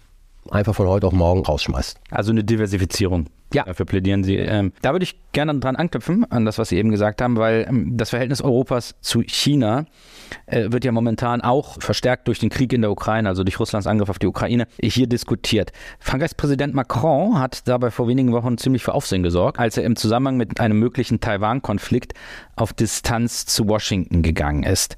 einfach 0.49 0.75
von 0.75 0.87
heute 0.87 1.07
auf 1.07 1.13
morgen 1.13 1.45
rausschmeißt. 1.45 1.99
Also 2.09 2.31
eine 2.31 2.43
Diversifizierung. 2.43 3.27
Ja. 3.53 3.63
Dafür 3.63 3.85
plädieren 3.85 4.23
Sie. 4.23 4.37
Ähm, 4.37 4.71
da 4.81 4.93
würde 4.93 5.03
ich 5.03 5.19
gerne 5.33 5.57
dran 5.59 5.75
anknüpfen, 5.75 6.25
an 6.31 6.45
das, 6.45 6.57
was 6.57 6.69
Sie 6.69 6.77
eben 6.77 6.89
gesagt 6.89 7.21
haben, 7.21 7.35
weil 7.35 7.65
ähm, 7.67 7.97
das 7.97 8.11
Verhältnis 8.11 8.41
Europas 8.41 8.95
zu 9.01 9.21
China 9.23 9.85
äh, 10.45 10.71
wird 10.71 10.85
ja 10.85 10.93
momentan 10.93 11.41
auch 11.41 11.81
verstärkt 11.81 12.27
durch 12.29 12.39
den 12.39 12.49
Krieg 12.49 12.71
in 12.71 12.81
der 12.81 12.91
Ukraine, 12.91 13.27
also 13.27 13.43
durch 13.43 13.59
Russlands 13.59 13.87
Angriff 13.87 14.09
auf 14.09 14.19
die 14.19 14.27
Ukraine, 14.27 14.67
hier 14.81 15.07
diskutiert. 15.07 15.73
Frankreichs 15.99 16.35
Präsident 16.35 16.73
Macron 16.73 17.39
hat 17.39 17.67
dabei 17.67 17.91
vor 17.91 18.07
wenigen 18.07 18.31
Wochen 18.31 18.57
ziemlich 18.57 18.83
für 18.83 18.93
Aufsehen 18.93 19.23
gesorgt, 19.23 19.59
als 19.59 19.75
er 19.75 19.83
im 19.83 19.97
Zusammenhang 19.97 20.37
mit 20.37 20.61
einem 20.61 20.79
möglichen 20.79 21.19
Taiwan-Konflikt 21.19 22.13
auf 22.55 22.71
Distanz 22.71 23.45
zu 23.45 23.67
Washington 23.67 24.21
gegangen 24.21 24.63
ist. 24.63 24.95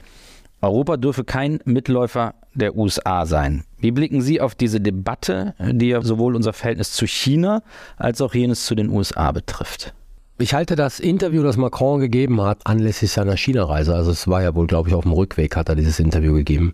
Europa 0.64 0.98
dürfe 0.98 1.24
kein 1.26 1.60
Mitläufer 1.66 2.36
der 2.54 2.76
USA 2.78 3.26
sein. 3.26 3.66
Wie 3.80 3.92
blicken 3.92 4.22
Sie 4.22 4.40
auf 4.40 4.56
diese 4.56 4.80
Debatte, 4.80 5.56
die 5.60 5.90
ja 5.90 6.02
sowohl 6.02 6.36
unser 6.36 6.54
Verhältnis 6.54 6.94
zu 6.94 7.06
China 7.06 7.64
als 7.98 8.22
auch 8.22 8.34
jenes 8.34 8.66
zu 8.66 8.74
den 8.74 8.90
USA 8.90 9.32
betrifft? 9.34 9.94
Ich 10.40 10.54
halte 10.54 10.76
das 10.76 11.00
Interview, 11.00 11.44
das 11.44 11.58
Macron 11.58 12.00
gegeben 12.00 12.42
hat, 12.42 12.60
anlässlich 12.64 13.12
seiner 13.12 13.36
China-Reise, 13.36 13.94
also 13.94 14.12
es 14.12 14.28
war 14.28 14.42
ja 14.42 14.56
wohl, 14.56 14.68
glaube 14.68 14.90
ich, 14.90 14.96
auf 14.96 15.04
dem 15.04 15.12
Rückweg 15.12 15.56
hat 15.56 15.70
er 15.70 15.76
dieses 15.76 16.00
Interview 16.00 16.34
gegeben, 16.34 16.74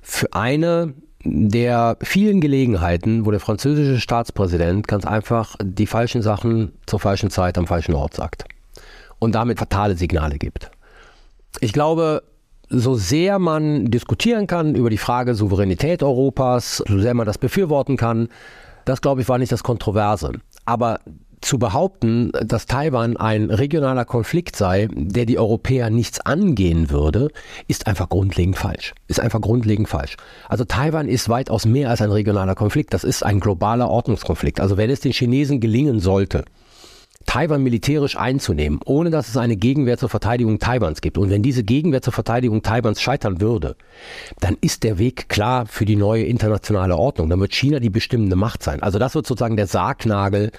für 0.00 0.32
eine 0.32 0.94
der 1.24 1.96
vielen 2.02 2.40
Gelegenheiten, 2.40 3.24
wo 3.26 3.30
der 3.30 3.40
französische 3.40 4.00
Staatspräsident 4.00 4.88
ganz 4.88 5.04
einfach 5.04 5.54
die 5.62 5.86
falschen 5.86 6.22
Sachen 6.22 6.72
zur 6.86 6.98
falschen 6.98 7.30
Zeit 7.30 7.56
am 7.58 7.66
falschen 7.66 7.94
Ort 7.94 8.14
sagt 8.14 8.46
und 9.20 9.34
damit 9.34 9.58
fatale 9.58 9.96
Signale 9.96 10.38
gibt. 10.38 10.70
Ich 11.60 11.72
glaube, 11.72 12.22
so 12.72 12.94
sehr 12.94 13.38
man 13.38 13.86
diskutieren 13.86 14.46
kann 14.46 14.74
über 14.74 14.90
die 14.90 14.98
Frage 14.98 15.34
Souveränität 15.34 16.02
Europas, 16.02 16.78
so 16.78 16.98
sehr 16.98 17.14
man 17.14 17.26
das 17.26 17.38
befürworten 17.38 17.96
kann, 17.96 18.28
das 18.84 19.00
glaube 19.00 19.20
ich 19.20 19.28
war 19.28 19.38
nicht 19.38 19.52
das 19.52 19.62
Kontroverse. 19.62 20.32
Aber 20.64 21.00
zu 21.42 21.58
behaupten, 21.58 22.30
dass 22.44 22.66
Taiwan 22.66 23.16
ein 23.16 23.50
regionaler 23.50 24.04
Konflikt 24.04 24.56
sei, 24.56 24.88
der 24.92 25.26
die 25.26 25.38
Europäer 25.38 25.90
nichts 25.90 26.20
angehen 26.20 26.88
würde, 26.90 27.30
ist 27.66 27.88
einfach 27.88 28.08
grundlegend 28.08 28.56
falsch. 28.56 28.94
Ist 29.08 29.20
einfach 29.20 29.40
grundlegend 29.40 29.88
falsch. 29.88 30.16
Also 30.48 30.64
Taiwan 30.64 31.08
ist 31.08 31.28
weitaus 31.28 31.66
mehr 31.66 31.90
als 31.90 32.00
ein 32.00 32.12
regionaler 32.12 32.54
Konflikt. 32.54 32.94
Das 32.94 33.02
ist 33.02 33.24
ein 33.24 33.40
globaler 33.40 33.90
Ordnungskonflikt. 33.90 34.60
Also 34.60 34.76
wenn 34.76 34.88
es 34.88 35.00
den 35.00 35.12
Chinesen 35.12 35.60
gelingen 35.60 35.98
sollte, 35.98 36.44
Taiwan 37.32 37.62
militärisch 37.62 38.18
einzunehmen, 38.18 38.80
ohne 38.84 39.08
dass 39.08 39.28
es 39.28 39.38
eine 39.38 39.56
Gegenwehr 39.56 39.96
zur 39.96 40.10
Verteidigung 40.10 40.58
Taiwans 40.58 41.00
gibt. 41.00 41.16
Und 41.16 41.30
wenn 41.30 41.42
diese 41.42 41.64
Gegenwehr 41.64 42.02
zur 42.02 42.12
Verteidigung 42.12 42.60
Taiwans 42.60 43.00
scheitern 43.00 43.40
würde, 43.40 43.74
dann 44.40 44.58
ist 44.60 44.82
der 44.82 44.98
Weg 44.98 45.30
klar 45.30 45.64
für 45.64 45.86
die 45.86 45.96
neue 45.96 46.24
internationale 46.24 46.94
Ordnung. 46.94 47.30
Dann 47.30 47.40
wird 47.40 47.54
China 47.54 47.80
die 47.80 47.88
bestimmende 47.88 48.36
Macht 48.36 48.62
sein. 48.62 48.82
Also 48.82 48.98
das 48.98 49.14
wird 49.14 49.26
sozusagen 49.26 49.56
der 49.56 49.66
Sargnagel 49.66 50.50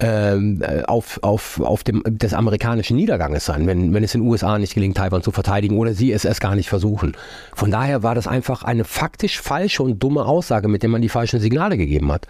ähm, 0.00 0.62
auf, 0.86 1.18
auf, 1.22 1.60
auf 1.60 1.84
dem 1.84 2.02
des 2.06 2.32
amerikanischen 2.32 2.96
Niederganges 2.96 3.44
sein, 3.44 3.66
wenn, 3.66 3.92
wenn 3.92 4.02
es 4.02 4.12
den 4.12 4.22
USA 4.22 4.58
nicht 4.58 4.72
gelingt, 4.72 4.96
Taiwan 4.96 5.22
zu 5.22 5.32
verteidigen 5.32 5.76
oder 5.76 5.92
sie 5.92 6.12
es 6.12 6.24
erst 6.24 6.40
gar 6.40 6.54
nicht 6.54 6.70
versuchen. 6.70 7.14
Von 7.54 7.70
daher 7.70 8.02
war 8.02 8.14
das 8.14 8.26
einfach 8.26 8.62
eine 8.62 8.84
faktisch 8.84 9.38
falsche 9.38 9.82
und 9.82 10.02
dumme 10.02 10.24
Aussage, 10.24 10.68
mit 10.68 10.82
der 10.82 10.88
man 10.88 11.02
die 11.02 11.10
falschen 11.10 11.40
Signale 11.40 11.76
gegeben 11.76 12.10
hat. 12.10 12.26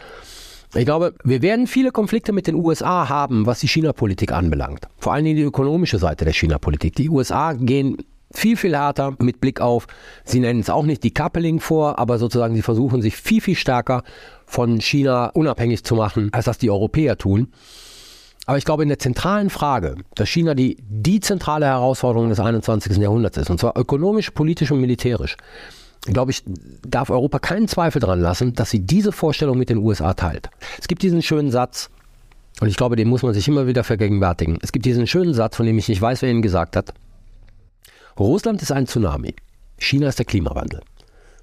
Ich 0.74 0.86
glaube, 0.86 1.14
wir 1.22 1.42
werden 1.42 1.66
viele 1.66 1.90
Konflikte 1.90 2.32
mit 2.32 2.46
den 2.46 2.54
USA 2.54 3.08
haben, 3.10 3.44
was 3.44 3.60
die 3.60 3.68
China-Politik 3.68 4.32
anbelangt. 4.32 4.88
Vor 4.96 5.12
allem 5.12 5.26
die 5.26 5.42
ökonomische 5.42 5.98
Seite 5.98 6.24
der 6.24 6.32
China-Politik. 6.32 6.96
Die 6.96 7.10
USA 7.10 7.52
gehen 7.52 7.98
viel, 8.32 8.56
viel 8.56 8.74
härter 8.74 9.14
mit 9.18 9.42
Blick 9.42 9.60
auf, 9.60 9.86
sie 10.24 10.40
nennen 10.40 10.60
es 10.60 10.70
auch 10.70 10.84
nicht 10.84 11.04
Decoupling 11.04 11.60
vor, 11.60 11.98
aber 11.98 12.18
sozusagen 12.18 12.54
sie 12.54 12.62
versuchen 12.62 13.02
sich 13.02 13.16
viel, 13.16 13.42
viel 13.42 13.54
stärker 13.54 14.02
von 14.46 14.80
China 14.80 15.26
unabhängig 15.34 15.84
zu 15.84 15.94
machen, 15.94 16.30
als 16.32 16.46
das 16.46 16.56
die 16.56 16.70
Europäer 16.70 17.18
tun. 17.18 17.52
Aber 18.46 18.56
ich 18.56 18.64
glaube, 18.64 18.82
in 18.82 18.88
der 18.88 18.98
zentralen 18.98 19.50
Frage, 19.50 19.96
dass 20.14 20.30
China 20.30 20.54
die, 20.54 20.78
die 20.80 21.20
zentrale 21.20 21.66
Herausforderung 21.66 22.30
des 22.30 22.40
21. 22.40 22.96
Jahrhunderts 22.96 23.36
ist, 23.36 23.50
und 23.50 23.60
zwar 23.60 23.76
ökonomisch, 23.76 24.30
politisch 24.30 24.70
und 24.70 24.80
militärisch, 24.80 25.36
glaube 26.02 26.32
ich, 26.32 26.42
darf 26.86 27.10
Europa 27.10 27.38
keinen 27.38 27.68
Zweifel 27.68 28.00
daran 28.00 28.20
lassen, 28.20 28.54
dass 28.54 28.70
sie 28.70 28.80
diese 28.80 29.12
Vorstellung 29.12 29.58
mit 29.58 29.70
den 29.70 29.78
USA 29.78 30.14
teilt. 30.14 30.50
Es 30.80 30.88
gibt 30.88 31.02
diesen 31.02 31.22
schönen 31.22 31.50
Satz, 31.50 31.90
und 32.60 32.68
ich 32.68 32.76
glaube, 32.76 32.96
den 32.96 33.08
muss 33.08 33.22
man 33.22 33.34
sich 33.34 33.48
immer 33.48 33.66
wieder 33.66 33.82
vergegenwärtigen. 33.82 34.58
Es 34.62 34.72
gibt 34.72 34.84
diesen 34.84 35.06
schönen 35.06 35.34
Satz, 35.34 35.56
von 35.56 35.66
dem 35.66 35.78
ich 35.78 35.88
nicht 35.88 36.02
weiß, 36.02 36.22
wer 36.22 36.30
ihn 36.30 36.42
gesagt 36.42 36.76
hat. 36.76 36.92
Russland 38.18 38.60
ist 38.62 38.72
ein 38.72 38.86
Tsunami. 38.86 39.34
China 39.78 40.08
ist 40.08 40.18
der 40.18 40.26
Klimawandel. 40.26 40.80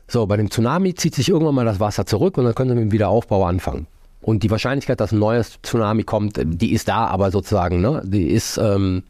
So, 0.07 0.25
bei 0.27 0.37
dem 0.37 0.49
Tsunami 0.49 0.93
zieht 0.93 1.15
sich 1.15 1.29
irgendwann 1.29 1.55
mal 1.55 1.65
das 1.65 1.79
Wasser 1.79 2.05
zurück 2.05 2.37
und 2.37 2.45
dann 2.45 2.55
können 2.55 2.69
wir 2.69 2.75
mit 2.75 2.85
dem 2.85 2.91
Wiederaufbau 2.91 3.45
anfangen. 3.45 3.87
Und 4.21 4.43
die 4.43 4.51
Wahrscheinlichkeit, 4.51 4.99
dass 4.99 5.11
ein 5.11 5.19
neues 5.19 5.59
Tsunami 5.61 6.03
kommt, 6.03 6.39
die 6.43 6.73
ist 6.73 6.87
da, 6.87 7.07
aber 7.07 7.31
sozusagen, 7.31 7.81
ne, 7.81 8.01
die 8.05 8.29
ist 8.29 8.57
ähm, 8.57 9.03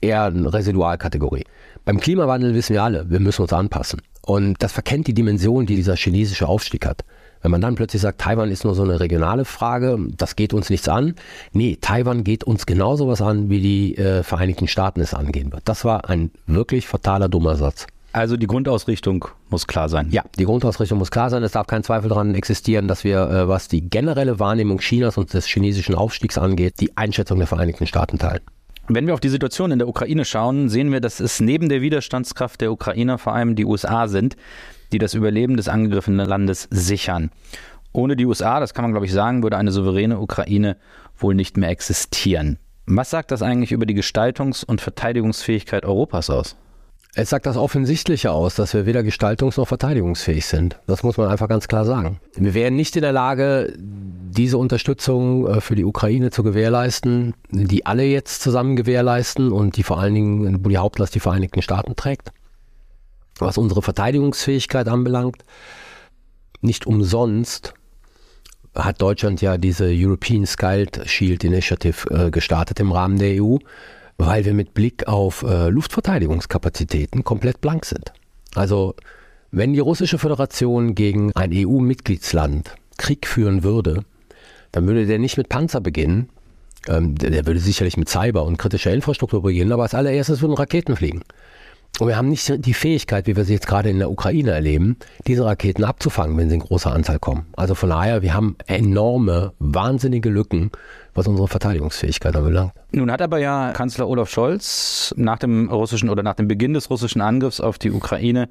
eher 0.00 0.24
eine 0.24 0.52
Residualkategorie. 0.52 1.44
Beim 1.84 2.00
Klimawandel 2.00 2.54
wissen 2.54 2.74
wir 2.74 2.82
alle, 2.82 3.08
wir 3.10 3.20
müssen 3.20 3.42
uns 3.42 3.52
anpassen. 3.52 4.00
Und 4.24 4.62
das 4.62 4.72
verkennt 4.72 5.06
die 5.06 5.14
Dimension, 5.14 5.66
die 5.66 5.76
dieser 5.76 5.96
chinesische 5.96 6.48
Aufstieg 6.48 6.86
hat. 6.86 7.04
Wenn 7.42 7.50
man 7.50 7.60
dann 7.60 7.74
plötzlich 7.74 8.00
sagt, 8.00 8.22
Taiwan 8.22 8.50
ist 8.50 8.64
nur 8.64 8.74
so 8.74 8.82
eine 8.82 9.00
regionale 9.00 9.44
Frage, 9.44 9.98
das 10.16 10.34
geht 10.34 10.54
uns 10.54 10.70
nichts 10.70 10.88
an. 10.88 11.14
Nee, 11.52 11.76
Taiwan 11.78 12.24
geht 12.24 12.42
uns 12.42 12.64
genauso 12.64 13.06
was 13.06 13.20
an, 13.20 13.50
wie 13.50 13.60
die 13.60 13.98
äh, 13.98 14.22
Vereinigten 14.22 14.66
Staaten 14.66 15.02
es 15.02 15.12
angehen 15.12 15.52
wird. 15.52 15.62
Das 15.66 15.84
war 15.84 16.08
ein 16.08 16.30
wirklich 16.46 16.86
fataler, 16.88 17.28
dummer 17.28 17.56
Satz. 17.56 17.86
Also 18.14 18.38
die 18.38 18.46
Grundausrichtung 18.46 19.26
muss 19.50 19.66
klar 19.66 19.90
sein. 19.90 20.08
Ja, 20.10 20.22
die 20.38 20.46
Grundausrichtung 20.46 20.98
muss 20.98 21.10
klar 21.10 21.28
sein. 21.28 21.42
Es 21.42 21.52
darf 21.52 21.66
kein 21.66 21.82
Zweifel 21.82 22.08
daran 22.08 22.34
existieren, 22.34 22.88
dass 22.88 23.04
wir, 23.04 23.28
äh, 23.28 23.48
was 23.48 23.68
die 23.68 23.90
generelle 23.90 24.38
Wahrnehmung 24.38 24.78
Chinas 24.78 25.18
und 25.18 25.34
des 25.34 25.44
chinesischen 25.46 25.94
Aufstiegs 25.94 26.38
angeht, 26.38 26.76
die 26.80 26.96
Einschätzung 26.96 27.38
der 27.38 27.48
Vereinigten 27.48 27.86
Staaten 27.86 28.18
teilen. 28.18 28.40
Wenn 28.88 29.06
wir 29.06 29.14
auf 29.14 29.20
die 29.20 29.30
Situation 29.30 29.72
in 29.72 29.78
der 29.78 29.88
Ukraine 29.88 30.26
schauen, 30.26 30.68
sehen 30.68 30.92
wir, 30.92 31.00
dass 31.00 31.18
es 31.18 31.40
neben 31.40 31.70
der 31.70 31.80
Widerstandskraft 31.80 32.60
der 32.60 32.70
Ukrainer 32.70 33.16
vor 33.16 33.34
allem 33.34 33.56
die 33.56 33.64
USA 33.64 34.08
sind, 34.08 34.36
die 34.92 34.98
das 34.98 35.14
Überleben 35.14 35.56
des 35.56 35.68
angegriffenen 35.68 36.26
Landes 36.26 36.68
sichern. 36.70 37.30
Ohne 37.92 38.14
die 38.14 38.26
USA, 38.26 38.60
das 38.60 38.74
kann 38.74 38.84
man 38.84 38.92
glaube 38.92 39.06
ich 39.06 39.12
sagen, 39.12 39.42
würde 39.42 39.56
eine 39.56 39.72
souveräne 39.72 40.18
Ukraine 40.18 40.76
wohl 41.16 41.34
nicht 41.34 41.56
mehr 41.56 41.70
existieren. 41.70 42.58
Was 42.86 43.08
sagt 43.08 43.30
das 43.30 43.40
eigentlich 43.40 43.72
über 43.72 43.86
die 43.86 43.98
Gestaltungs- 43.98 44.66
und 44.66 44.82
Verteidigungsfähigkeit 44.82 45.86
Europas 45.86 46.28
aus? 46.28 46.56
Es 47.16 47.30
sagt 47.30 47.46
das 47.46 47.56
Offensichtliche 47.56 48.32
aus, 48.32 48.56
dass 48.56 48.74
wir 48.74 48.86
weder 48.86 49.00
gestaltungs- 49.00 49.56
noch 49.56 49.68
verteidigungsfähig 49.68 50.46
sind. 50.46 50.80
Das 50.86 51.02
muss 51.04 51.16
man 51.16 51.28
einfach 51.28 51.48
ganz 51.48 51.68
klar 51.68 51.84
sagen. 51.84 52.18
Wir 52.34 52.54
wären 52.54 52.74
nicht 52.74 52.96
in 52.96 53.02
der 53.02 53.12
Lage, 53.12 53.72
diese 53.78 54.58
Unterstützung 54.58 55.46
äh, 55.46 55.60
für 55.60 55.76
die 55.76 55.84
Ukraine 55.84 56.30
zu 56.30 56.42
gewährleisten, 56.42 57.34
die 57.50 57.86
alle 57.86 58.04
jetzt 58.04 58.42
zusammen 58.42 58.74
gewährleisten 58.74 59.52
und 59.52 59.76
die 59.76 59.84
vor 59.84 60.00
allen 60.00 60.14
Dingen, 60.14 60.64
wo 60.64 60.68
die 60.68 60.78
Hauptlast 60.78 61.14
die 61.14 61.20
Vereinigten 61.20 61.62
Staaten 61.62 61.94
trägt 61.94 62.32
was 63.38 63.58
unsere 63.58 63.82
Verteidigungsfähigkeit 63.82 64.88
anbelangt. 64.88 65.44
Nicht 66.60 66.86
umsonst 66.86 67.74
hat 68.74 69.00
Deutschland 69.00 69.40
ja 69.40 69.58
diese 69.58 69.86
European 69.90 70.46
Sky 70.46 70.86
Shield 71.04 71.44
Initiative 71.44 72.10
äh, 72.10 72.30
gestartet 72.30 72.80
im 72.80 72.90
Rahmen 72.90 73.18
der 73.18 73.42
EU, 73.42 73.58
weil 74.18 74.44
wir 74.44 74.54
mit 74.54 74.74
Blick 74.74 75.08
auf 75.08 75.42
äh, 75.42 75.68
Luftverteidigungskapazitäten 75.68 77.24
komplett 77.24 77.60
blank 77.60 77.84
sind. 77.84 78.12
Also 78.54 78.94
wenn 79.50 79.72
die 79.72 79.80
russische 79.80 80.18
Föderation 80.18 80.94
gegen 80.94 81.32
ein 81.34 81.50
EU-Mitgliedsland 81.52 82.74
Krieg 82.96 83.26
führen 83.26 83.62
würde, 83.62 84.04
dann 84.72 84.86
würde 84.86 85.06
der 85.06 85.18
nicht 85.18 85.36
mit 85.36 85.48
Panzer 85.48 85.80
beginnen, 85.80 86.28
ähm, 86.88 87.14
der, 87.16 87.30
der 87.30 87.46
würde 87.46 87.60
sicherlich 87.60 87.96
mit 87.96 88.08
Cyber 88.08 88.44
und 88.44 88.58
kritischer 88.58 88.92
Infrastruktur 88.92 89.42
beginnen, 89.42 89.72
aber 89.72 89.84
als 89.84 89.94
allererstes 89.94 90.40
würden 90.42 90.54
Raketen 90.54 90.96
fliegen. 90.96 91.22
Und 92.00 92.08
wir 92.08 92.16
haben 92.16 92.28
nicht 92.28 92.66
die 92.66 92.74
Fähigkeit, 92.74 93.28
wie 93.28 93.36
wir 93.36 93.44
sie 93.44 93.52
jetzt 93.52 93.68
gerade 93.68 93.88
in 93.88 94.00
der 94.00 94.10
Ukraine 94.10 94.50
erleben, 94.50 94.96
diese 95.28 95.44
Raketen 95.44 95.84
abzufangen, 95.84 96.36
wenn 96.36 96.48
sie 96.48 96.56
in 96.56 96.60
großer 96.60 96.92
Anzahl 96.92 97.20
kommen. 97.20 97.46
Also 97.56 97.76
von 97.76 97.90
daher, 97.90 98.20
wir 98.22 98.34
haben 98.34 98.56
enorme, 98.66 99.52
wahnsinnige 99.60 100.28
Lücken, 100.28 100.72
was 101.14 101.28
unsere 101.28 101.46
Verteidigungsfähigkeit 101.46 102.34
anbelangt. 102.34 102.72
Nun 102.90 103.12
hat 103.12 103.22
aber 103.22 103.38
ja 103.38 103.70
Kanzler 103.70 104.08
Olaf 104.08 104.28
Scholz 104.28 105.14
nach 105.16 105.38
dem 105.38 105.70
russischen 105.70 106.10
oder 106.10 106.24
nach 106.24 106.34
dem 106.34 106.48
Beginn 106.48 106.74
des 106.74 106.90
russischen 106.90 107.20
Angriffs 107.20 107.60
auf 107.60 107.78
die 107.78 107.92
Ukraine 107.92 108.48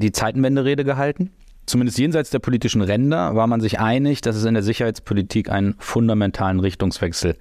die 0.00 0.12
Zeitenwende-Rede 0.12 0.84
gehalten. 0.84 1.32
Zumindest 1.66 1.98
jenseits 1.98 2.30
der 2.30 2.38
politischen 2.38 2.80
Ränder 2.80 3.34
war 3.34 3.48
man 3.48 3.60
sich 3.60 3.80
einig, 3.80 4.20
dass 4.20 4.36
es 4.36 4.44
in 4.44 4.54
der 4.54 4.62
Sicherheitspolitik 4.62 5.50
einen 5.50 5.74
fundamentalen 5.78 6.60
Richtungswechsel 6.60 7.36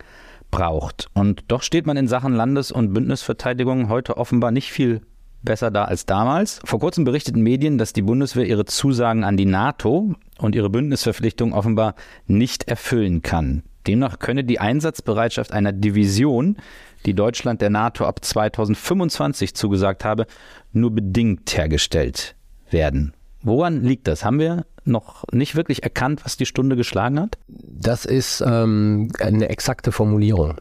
braucht. 0.50 1.10
Und 1.14 1.44
doch 1.48 1.62
steht 1.62 1.86
man 1.86 1.96
in 1.96 2.08
Sachen 2.08 2.34
Landes- 2.34 2.72
und 2.72 2.92
Bündnisverteidigung 2.94 3.88
heute 3.90 4.18
offenbar 4.18 4.50
nicht 4.52 4.72
viel 4.72 5.02
besser 5.42 5.72
da 5.72 5.86
als 5.86 6.06
damals. 6.06 6.60
Vor 6.64 6.80
kurzem 6.80 7.04
berichteten 7.04 7.42
Medien, 7.42 7.78
dass 7.78 7.94
die 7.94 8.02
Bundeswehr 8.02 8.46
ihre 8.46 8.66
Zusagen 8.66 9.24
an 9.24 9.38
die 9.38 9.46
NATO 9.46 10.16
und 10.38 10.56
ihre 10.56 10.70
Bündnisverpflichtung 10.70 11.54
offenbar 11.54 11.96
nicht 12.26 12.68
erfüllen 12.68 13.22
kann. 13.22 13.64
Demnach 13.88 14.20
könne 14.20 14.44
die 14.44 14.60
Einsatzbereitschaft 14.60 15.54
einer 15.54 15.72
Division, 15.72 16.58
die 17.06 17.14
Deutschland 17.14 17.62
der 17.62 17.70
NATO 17.70 18.06
ab 18.06 18.24
2025 18.24 19.56
zugesagt 19.56 20.04
habe, 20.04 20.28
nur 20.74 20.92
bedingt 20.92 21.56
hergestellt 21.56 22.36
werden. 22.70 23.14
Woran 23.42 23.84
liegt 23.84 24.08
das? 24.08 24.26
Haben 24.26 24.40
wir 24.40 24.66
noch 24.84 25.24
nicht 25.32 25.56
wirklich 25.56 25.84
erkannt, 25.84 26.26
was 26.26 26.38
die 26.38 26.46
Stunde 26.46 26.76
geschlagen 26.76 27.20
hat? 27.20 27.38
Das 27.48 28.04
ist 28.04 28.44
ähm, 28.46 29.10
eine 29.20 29.50
exakte 29.50 29.92
Formulierung. 29.92 30.56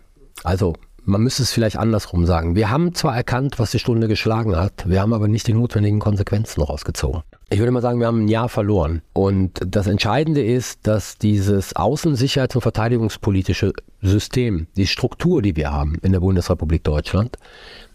Also 0.45 0.75
man 1.07 1.23
müsste 1.23 1.43
es 1.43 1.53
vielleicht 1.53 1.77
andersrum 1.77 2.27
sagen. 2.27 2.57
Wir 2.57 2.69
haben 2.69 2.95
zwar 2.95 3.17
erkannt, 3.17 3.59
was 3.59 3.71
die 3.71 3.79
Stunde 3.79 4.09
geschlagen 4.09 4.57
hat, 4.57 4.89
wir 4.89 5.01
haben 5.01 5.13
aber 5.13 5.29
nicht 5.29 5.47
die 5.47 5.55
notwendigen 5.55 6.01
Konsequenzen 6.01 6.63
rausgezogen. 6.63 7.23
Ich 7.49 7.61
würde 7.61 7.71
mal 7.71 7.81
sagen, 7.81 8.01
wir 8.01 8.09
haben 8.09 8.25
ein 8.25 8.29
Jahr 8.29 8.49
verloren. 8.49 9.03
Und 9.13 9.61
das 9.65 9.87
Entscheidende 9.87 10.45
ist, 10.45 10.87
dass 10.87 11.17
dieses 11.17 11.77
Außensicherheits- 11.77 12.57
und 12.57 12.63
verteidigungspolitische 12.63 13.73
System, 14.03 14.67
die 14.77 14.89
Struktur, 14.89 15.43
die 15.43 15.55
wir 15.55 15.73
haben 15.73 15.97
in 16.03 16.11
der 16.11 16.21
Bundesrepublik 16.21 16.83
Deutschland, 16.83 17.37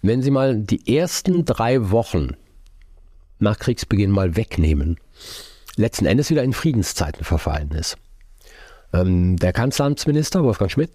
wenn 0.01 0.21
Sie 0.21 0.31
mal 0.31 0.57
die 0.57 0.95
ersten 0.95 1.43
drei 1.43 1.91
Wochen 1.91 2.37
nach 3.39 3.59
Kriegsbeginn 3.59 4.09
mal 4.09 4.37
wegnehmen, 4.37 4.97
letzten 5.75 6.05
Endes 6.05 6.29
wieder 6.29 6.43
in 6.43 6.53
Friedenszeiten 6.53 7.25
verfallen 7.25 7.71
ist. 7.71 7.97
Ähm, 8.93 9.35
der 9.35 9.51
Kanzleramtsminister 9.51 10.43
Wolfgang 10.43 10.71
Schmidt 10.71 10.91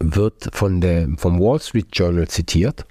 wird 0.00 0.50
von 0.52 0.80
der, 0.80 1.08
vom 1.16 1.40
Wall 1.40 1.60
Street 1.60 1.88
Journal 1.92 2.28
zitiert, 2.28 2.84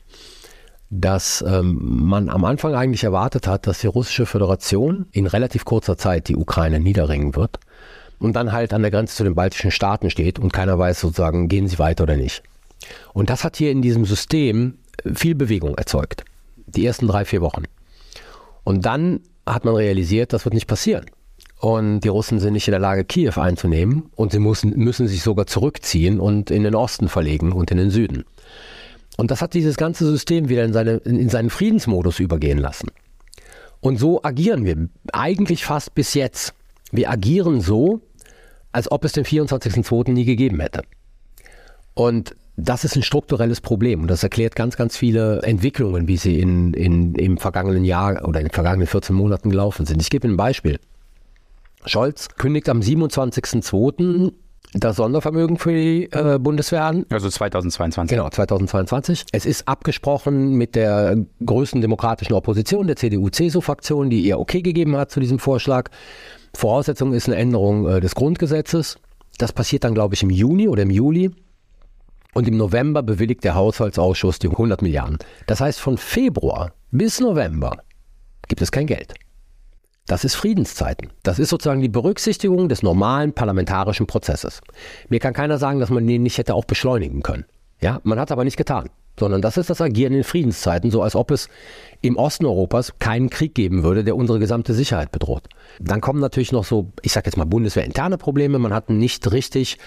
dass 0.90 1.44
ähm, 1.48 1.78
man 1.82 2.30
am 2.30 2.46
Anfang 2.46 2.74
eigentlich 2.74 3.04
erwartet 3.04 3.48
hat, 3.48 3.68
dass 3.68 3.80
die 3.80 3.88
russische 3.88 4.26
Föderation 4.26 5.06
in 5.12 5.28
relativ 5.28 5.66
kurzer 5.66 5.98
Zeit 5.98 6.28
die 6.28 6.36
Ukraine 6.36 6.80
niederringen 6.80 7.36
wird 7.36 7.60
und 8.18 8.36
dann 8.36 8.52
halt 8.52 8.74
an 8.74 8.82
der 8.82 8.92
Grenze 8.92 9.16
zu 9.16 9.24
den 9.24 9.36
baltischen 9.36 9.72
Staaten 9.72 10.10
steht 10.10 10.40
und 10.40 10.52
keiner 10.52 10.78
weiß 10.80 11.00
sozusagen, 11.00 11.48
gehen 11.48 11.68
sie 11.68 11.80
weiter 11.80 12.04
oder 12.04 12.18
nicht. 12.18 12.44
Und 13.14 13.30
das 13.30 13.44
hat 13.44 13.58
hier 13.58 13.72
in 13.72 13.82
diesem 13.82 14.06
System 14.06 14.80
viel 15.14 15.36
Bewegung 15.36 15.76
erzeugt. 15.78 16.26
Die 16.66 16.86
ersten 16.86 17.08
drei, 17.08 17.26
vier 17.26 17.42
Wochen. 17.42 17.64
Und 18.64 18.86
dann 18.86 19.22
hat 19.46 19.66
man 19.66 19.76
realisiert, 19.76 20.34
das 20.34 20.46
wird 20.46 20.54
nicht 20.54 20.68
passieren. 20.68 21.06
Und 21.60 22.00
die 22.02 22.08
Russen 22.08 22.40
sind 22.40 22.54
nicht 22.54 22.68
in 22.68 22.72
der 22.72 22.80
Lage, 22.80 23.04
Kiew 23.04 23.34
einzunehmen 23.36 24.10
und 24.16 24.32
sie 24.32 24.40
müssen, 24.40 24.72
müssen 24.78 25.08
sich 25.08 25.22
sogar 25.22 25.46
zurückziehen 25.46 26.20
und 26.22 26.52
in 26.52 26.64
den 26.64 26.74
Osten 26.74 27.10
verlegen 27.10 27.52
und 27.52 27.70
in 27.70 27.78
den 27.78 27.90
Süden. 27.90 28.24
Und 29.18 29.30
das 29.30 29.42
hat 29.42 29.54
dieses 29.54 29.76
ganze 29.76 30.10
System 30.10 30.48
wieder 30.48 30.64
in, 30.64 30.72
seine, 30.72 30.94
in 31.04 31.28
seinen 31.28 31.50
Friedensmodus 31.50 32.22
übergehen 32.22 32.58
lassen. 32.58 32.88
Und 33.82 34.00
so 34.00 34.24
agieren 34.24 34.64
wir 34.64 34.88
eigentlich 35.12 35.66
fast 35.66 35.94
bis 35.94 36.14
jetzt. 36.14 36.54
Wir 36.94 37.10
agieren 37.10 37.60
so, 37.60 38.00
als 38.72 38.90
ob 38.90 39.04
es 39.04 39.12
den 39.12 39.26
24.02. 39.26 40.12
nie 40.12 40.24
gegeben 40.26 40.62
hätte. 40.62 40.84
Und 41.94 42.38
das 42.56 42.86
ist 42.86 42.96
ein 42.96 43.04
strukturelles 43.04 43.60
Problem 43.60 44.02
und 44.02 44.08
das 44.10 44.24
erklärt 44.24 44.56
ganz, 44.56 44.78
ganz 44.78 44.96
viele 44.96 45.42
Entwicklungen, 45.44 46.08
wie 46.08 46.18
sie 46.18 46.40
in, 46.40 46.74
in, 46.74 47.16
im 47.16 47.38
vergangenen 47.38 47.84
Jahr 47.84 48.26
oder 48.26 48.40
in 48.40 48.48
den 48.48 48.54
vergangenen 48.54 48.88
14 48.88 49.14
Monaten 49.16 49.50
gelaufen 49.50 49.86
sind. 49.86 50.02
Ich 50.02 50.10
gebe 50.10 50.28
Ihnen 50.28 50.36
ein 50.36 50.38
Beispiel. 50.38 50.80
Scholz 51.86 52.30
kündigt 52.38 52.70
am 52.70 52.82
27.02. 52.82 54.34
das 54.74 54.98
Sondervermögen 54.98 55.58
für 55.58 55.72
die 55.72 56.10
äh, 56.12 56.38
Bundeswehr 56.40 56.84
an. 56.84 57.06
Also 57.10 57.30
2022. 57.30 58.16
Genau, 58.16 58.30
2022. 58.30 59.26
Es 59.32 59.46
ist 59.46 59.68
abgesprochen 59.68 60.56
mit 60.56 60.76
der 60.76 61.18
größten 61.46 61.82
demokratischen 61.82 62.34
Opposition, 62.34 62.88
der 62.88 62.96
CDU-CSU-Fraktion, 62.96 64.10
die 64.10 64.22
ihr 64.22 64.40
okay 64.40 64.62
gegeben 64.62 64.96
hat 64.98 65.12
zu 65.12 65.20
diesem 65.20 65.40
Vorschlag. 65.40 65.90
Voraussetzung 66.56 67.14
ist 67.14 67.28
eine 67.28 67.38
Änderung 67.38 67.88
äh, 67.88 68.00
des 68.02 68.16
Grundgesetzes. 68.16 68.98
Das 69.38 69.54
passiert 69.54 69.86
dann, 69.86 69.94
glaube 69.94 70.16
ich, 70.16 70.24
im 70.24 70.30
Juni 70.30 70.68
oder 70.68 70.84
im 70.84 70.92
Juli. 70.92 71.32
Und 72.34 72.48
im 72.48 72.58
November 72.58 73.02
bewilligt 73.02 73.44
der 73.44 73.56
Haushaltsausschuss 73.56 74.38
die 74.38 74.50
100 74.50 74.82
Milliarden. 74.84 75.18
Das 75.48 75.62
heißt, 75.62 75.80
von 75.80 75.98
Februar 75.98 76.74
bis 76.92 77.20
November 77.20 77.78
gibt 78.48 78.62
es 78.62 78.72
kein 78.72 78.86
Geld. 78.86 79.16
Das 80.10 80.24
ist 80.24 80.34
Friedenszeiten. 80.34 81.12
Das 81.22 81.38
ist 81.38 81.50
sozusagen 81.50 81.82
die 81.82 81.88
Berücksichtigung 81.88 82.68
des 82.68 82.82
normalen 82.82 83.32
parlamentarischen 83.32 84.08
Prozesses. 84.08 84.60
Mir 85.08 85.20
kann 85.20 85.36
keiner 85.36 85.60
sagen, 85.60 85.80
dass 85.80 85.92
man 85.92 86.08
den 86.08 86.24
nicht 86.24 86.40
hätte 86.40 86.56
auch 86.56 86.66
beschleunigen 86.66 87.22
können. 87.22 87.46
Ja, 87.80 88.02
man 88.04 88.20
hat 88.20 88.32
aber 88.32 88.44
nicht 88.44 88.58
getan. 88.58 88.90
Sondern 89.20 89.44
das 89.44 89.58
ist 89.58 89.70
das 89.70 89.82
Agieren 89.82 90.14
in 90.14 90.24
Friedenszeiten, 90.24 90.90
so 90.90 91.04
als 91.04 91.16
ob 91.16 91.30
es 91.30 91.48
im 92.02 92.18
Osten 92.18 92.48
Europas 92.48 92.98
keinen 92.98 93.30
Krieg 93.30 93.54
geben 93.54 93.84
würde, 93.84 94.04
der 94.04 94.16
unsere 94.16 94.40
gesamte 94.40 94.74
Sicherheit 94.74 95.12
bedroht. 95.12 95.48
Dann 95.80 96.02
kommen 96.02 96.22
natürlich 96.22 96.52
noch 96.52 96.64
so, 96.64 96.92
ich 97.04 97.12
sag 97.12 97.28
jetzt 97.28 97.38
mal 97.38 97.46
bundeswehrinterne 97.46 98.18
Probleme. 98.18 98.58
Man 98.58 98.74
hat 98.74 98.90
nicht 98.90 99.32
richtig 99.32 99.78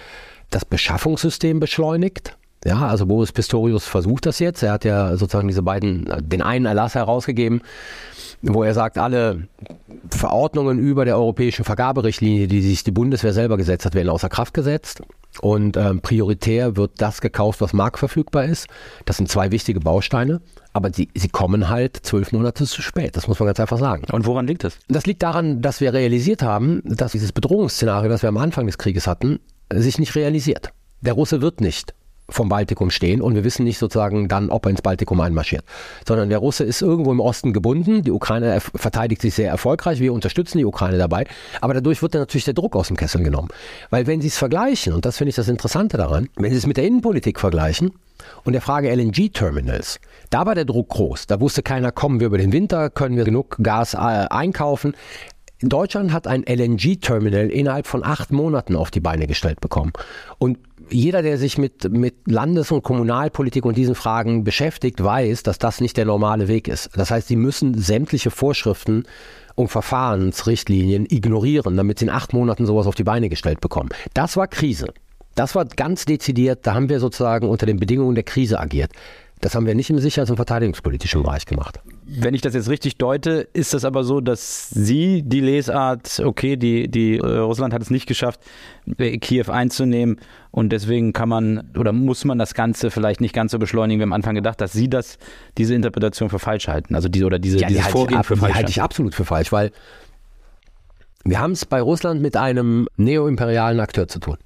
das 0.51 0.65
Beschaffungssystem 0.65 1.59
beschleunigt. 1.59 2.39
Ja, 2.65 2.87
also 2.87 3.07
Boris 3.07 3.33
Pistorius 3.33 3.87
versucht 3.87 4.27
das 4.27 4.39
jetzt. 4.39 4.63
Er 4.63 4.73
hat 4.73 4.85
ja 4.85 5.17
sozusagen 5.17 5.49
diese 5.49 5.63
beiden, 5.63 6.09
den 6.21 6.43
einen 6.43 6.67
Erlass 6.67 6.95
herausgegeben, 6.95 7.63
wo 8.41 8.63
er 8.63 8.73
sagt, 8.75 8.99
alle 8.99 9.49
Verordnungen 10.11 10.79
über 10.79 11.05
der 11.05 11.17
europäischen 11.17 11.65
Vergaberichtlinie, 11.65 12.47
die 12.47 12.63
sich 12.63 12.85
die 12.85 12.93
Bundeswehr 12.93 13.33
selber 13.33 13.57
gesetzt 13.57 13.85
hat, 13.85 13.95
werden 13.95 14.09
außer 14.09 14.29
Kraft 14.29 14.55
gesetzt. 14.55 15.03
Und 15.41 15.77
ähm, 15.77 16.01
prioritär 16.01 16.77
wird 16.77 16.93
das 16.99 17.21
gekauft, 17.21 17.61
was 17.61 17.73
marktverfügbar 17.73 18.45
ist. 18.45 18.67
Das 19.07 19.17
sind 19.17 19.29
zwei 19.29 19.51
wichtige 19.51 19.81
Bausteine. 19.81 20.41
Aber 20.73 20.93
sie, 20.93 21.09
sie 21.15 21.29
kommen 21.29 21.69
halt 21.69 21.97
zwölf 22.03 22.33
Monate 22.33 22.65
zu 22.67 22.83
spät. 22.83 23.17
Das 23.17 23.29
muss 23.29 23.41
man 23.41 23.47
ganz 23.47 23.59
einfach 23.59 23.79
sagen. 23.79 24.05
Und 24.13 24.27
woran 24.27 24.47
liegt 24.47 24.65
das? 24.65 24.79
Das 24.89 25.07
liegt 25.07 25.23
daran, 25.23 25.63
dass 25.63 25.81
wir 25.81 25.93
realisiert 25.95 26.43
haben, 26.43 26.83
dass 26.85 27.13
dieses 27.13 27.33
Bedrohungsszenario, 27.33 28.11
das 28.11 28.23
wir 28.23 28.29
am 28.29 28.37
Anfang 28.37 28.67
des 28.67 28.79
Krieges 28.79 29.07
hatten, 29.07 29.41
sich 29.73 29.99
nicht 29.99 30.15
realisiert. 30.15 30.73
Der 31.01 31.15
Russe 31.15 31.41
wird 31.41 31.61
nicht 31.61 31.95
vom 32.33 32.49
Baltikum 32.49 32.91
stehen 32.91 33.21
und 33.21 33.35
wir 33.35 33.45
wissen 33.45 33.65
nicht 33.65 33.79
sozusagen 33.79 34.29
dann, 34.29 34.51
ob 34.51 34.67
er 34.67 34.71
ins 34.71 34.83
Baltikum 34.83 35.21
einmarschiert. 35.21 35.65
Sondern 36.07 36.29
der 36.29 36.39
Russe 36.39 36.65
ist 36.65 36.83
irgendwo 36.83 37.13
im 37.13 37.21
Osten 37.21 37.53
gebunden, 37.53 38.03
die 38.03 38.11
Ukraine 38.11 38.61
verteidigt 38.61 39.23
sich 39.23 39.35
sehr 39.35 39.51
erfolgreich, 39.51 40.01
wir 40.01 40.13
unterstützen 40.13 40.59
die 40.59 40.65
Ukraine 40.65 40.99
dabei, 40.99 41.27
aber 41.61 41.75
dadurch 41.75 42.03
wird 42.03 42.15
dann 42.15 42.23
natürlich 42.23 42.45
der 42.45 42.55
Druck 42.55 42.77
aus 42.77 42.89
dem 42.89 42.97
Kessel 42.97 43.23
genommen. 43.23 43.49
Weil 43.91 44.07
wenn 44.07 44.21
Sie 44.21 44.29
es 44.29 44.39
vergleichen, 44.39 44.93
und 44.93 45.05
das 45.05 45.19
finde 45.19 45.31
ich 45.31 45.37
das 45.37 45.49
Interessante 45.49 45.97
daran, 45.97 46.29
wenn 46.37 46.51
Sie 46.51 46.59
es 46.59 46.67
mit 46.67 46.77
der 46.77 46.85
Innenpolitik 46.85 47.39
vergleichen 47.39 47.93
und 48.45 48.53
der 48.53 48.63
Frage 48.63 48.95
LNG-Terminals, 48.95 50.01
da 50.31 50.47
war 50.47 50.55
der 50.55 50.65
Druck 50.65 50.89
groß. 50.91 51.27
Da 51.27 51.41
wusste 51.41 51.63
keiner, 51.63 51.93
kommen 51.93 52.21
wir 52.21 52.29
über 52.29 52.39
den 52.39 52.53
Winter, 52.53 52.91
können 52.91 53.17
wir 53.17 53.25
genug 53.25 53.57
Gas 53.63 53.95
äh, 53.95 53.99
einkaufen. 55.63 55.69
Deutschland 55.69 56.13
hat 56.13 56.27
ein 56.27 56.45
LNG-Terminal 56.47 57.49
innerhalb 57.49 57.87
von 57.87 58.05
acht 58.05 58.33
Monaten 58.33 58.77
auf 58.77 58.91
die 58.91 59.01
Beine 59.01 59.27
gestellt 59.27 59.61
bekommen. 59.61 59.93
Und 60.39 60.59
jeder, 60.91 61.23
der 61.23 61.39
sich 61.39 61.59
mit, 61.59 61.91
mit 61.91 62.15
Landes- 62.27 62.71
und 62.71 62.83
Kommunalpolitik 62.83 63.65
und 63.65 63.77
diesen 63.77 63.95
Fragen 63.95 64.45
beschäftigt, 64.45 65.03
weiß, 65.03 65.43
dass 65.43 65.59
das 65.59 65.81
nicht 65.81 65.97
der 65.97 66.05
normale 66.05 66.49
Weg 66.49 66.69
ist. 66.69 66.91
Das 66.97 67.11
heißt, 67.11 67.29
sie 67.29 67.37
müssen 67.37 67.79
sämtliche 67.79 68.31
Vorschriften 68.31 69.05
und 69.55 69.69
Verfahrensrichtlinien 69.69 71.07
ignorieren, 71.09 71.77
damit 71.77 71.99
sie 71.99 72.07
in 72.07 72.11
acht 72.11 72.33
Monaten 72.33 72.67
sowas 72.67 72.87
auf 72.87 72.95
die 72.95 73.05
Beine 73.05 73.29
gestellt 73.29 73.61
bekommen. 73.61 73.91
Das 74.15 74.37
war 74.37 74.49
Krise. 74.49 74.89
Das 75.35 75.55
war 75.55 75.65
ganz 75.65 76.05
dezidiert, 76.05 76.67
da 76.67 76.75
haben 76.75 76.91
wir 76.91 77.01
sozusagen 77.01 77.49
unter 77.49 77.65
den 77.65 77.79
Bedingungen 77.79 78.15
der 78.15 78.25
Krise 78.25 78.61
agiert. 78.61 78.93
Das 79.41 79.55
haben 79.55 79.67
wir 79.67 79.75
nicht 79.75 79.89
im 79.89 79.99
Sicherheits- 79.99 80.31
und 80.31 80.37
verteidigungspolitischen 80.37 81.23
Bereich 81.23 81.47
gemacht. 81.47 81.81
Wenn 82.05 82.35
ich 82.35 82.41
das 82.41 82.55
jetzt 82.55 82.69
richtig 82.69 82.97
deute, 82.97 83.49
ist 83.53 83.75
das 83.75 83.85
aber 83.85 84.03
so, 84.03 84.21
dass 84.21 84.71
Sie 84.71 85.23
die 85.23 85.41
Lesart, 85.41 86.21
okay, 86.25 86.57
die, 86.57 86.89
die 86.89 87.19
äh, 87.19 87.39
Russland 87.39 87.73
hat 87.73 87.81
es 87.81 87.91
nicht 87.91 88.07
geschafft, 88.07 88.41
äh, 88.99 89.19
Kiew 89.19 89.51
einzunehmen 89.51 90.19
und 90.51 90.71
deswegen 90.71 91.13
kann 91.13 91.29
man 91.29 91.71
oder 91.79 91.93
muss 91.93 92.25
man 92.25 92.39
das 92.39 92.55
Ganze 92.55 92.91
vielleicht 92.91 93.21
nicht 93.21 93.35
ganz 93.35 93.53
so 93.53 93.59
beschleunigen, 93.59 94.01
wie 94.01 94.05
am 94.05 94.13
Anfang 94.13 94.35
gedacht, 94.35 94.61
dass 94.61 94.73
Sie 94.73 94.89
das, 94.89 95.19
diese 95.59 95.75
Interpretation 95.75 96.29
für 96.29 96.39
falsch 96.39 96.69
halten, 96.69 96.95
also 96.95 97.09
diese 97.09 97.27
oder 97.27 97.39
diese, 97.39 97.59
ja, 97.59 97.69
die 97.69 97.75
dieses 97.75 97.91
Vorgehen 97.91 98.19
ab, 98.19 98.27
für 98.27 98.37
falsch. 98.37 98.53
Die 98.53 98.59
halte 98.59 98.71
ich 98.71 98.83
absolut 98.83 99.15
für 99.15 99.25
falsch, 99.25 99.53
weil 99.53 99.71
wir 101.25 101.39
haben 101.39 101.53
es 101.53 101.65
bei 101.65 101.81
Russland 101.81 102.21
mit 102.21 102.37
einem 102.37 102.89
neoimperialen 102.97 103.81
Akteur 103.81 104.09
zu 104.09 104.19
tun. 104.19 104.39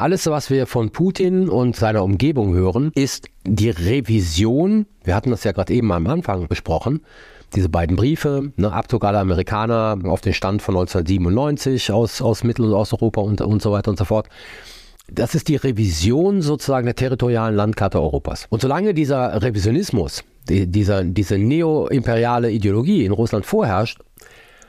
Alles, 0.00 0.28
was 0.28 0.48
wir 0.48 0.68
von 0.68 0.90
Putin 0.90 1.48
und 1.48 1.74
seiner 1.74 2.04
Umgebung 2.04 2.54
hören, 2.54 2.92
ist 2.94 3.30
die 3.44 3.70
Revision, 3.70 4.86
wir 5.02 5.16
hatten 5.16 5.32
das 5.32 5.42
ja 5.42 5.50
gerade 5.50 5.74
eben 5.74 5.90
am 5.90 6.06
Anfang 6.06 6.46
besprochen, 6.46 7.00
diese 7.56 7.68
beiden 7.68 7.96
Briefe, 7.96 8.52
ne, 8.54 8.72
Abzug 8.72 9.04
aller 9.04 9.18
Amerikaner 9.18 9.98
auf 10.04 10.20
den 10.20 10.34
Stand 10.34 10.62
von 10.62 10.76
1997 10.76 11.90
aus, 11.90 12.22
aus 12.22 12.44
Mittel- 12.44 12.66
und 12.66 12.74
Osteuropa 12.74 13.22
und, 13.22 13.40
und 13.40 13.60
so 13.60 13.72
weiter 13.72 13.90
und 13.90 13.98
so 13.98 14.04
fort. 14.04 14.28
Das 15.10 15.34
ist 15.34 15.48
die 15.48 15.56
Revision 15.56 16.42
sozusagen 16.42 16.86
der 16.86 16.94
territorialen 16.94 17.56
Landkarte 17.56 18.00
Europas. 18.00 18.46
Und 18.50 18.62
solange 18.62 18.94
dieser 18.94 19.42
Revisionismus, 19.42 20.22
die, 20.48 20.68
dieser, 20.68 21.02
diese 21.02 21.38
neoimperiale 21.38 22.52
Ideologie 22.52 23.04
in 23.04 23.10
Russland 23.10 23.46
vorherrscht, 23.46 23.98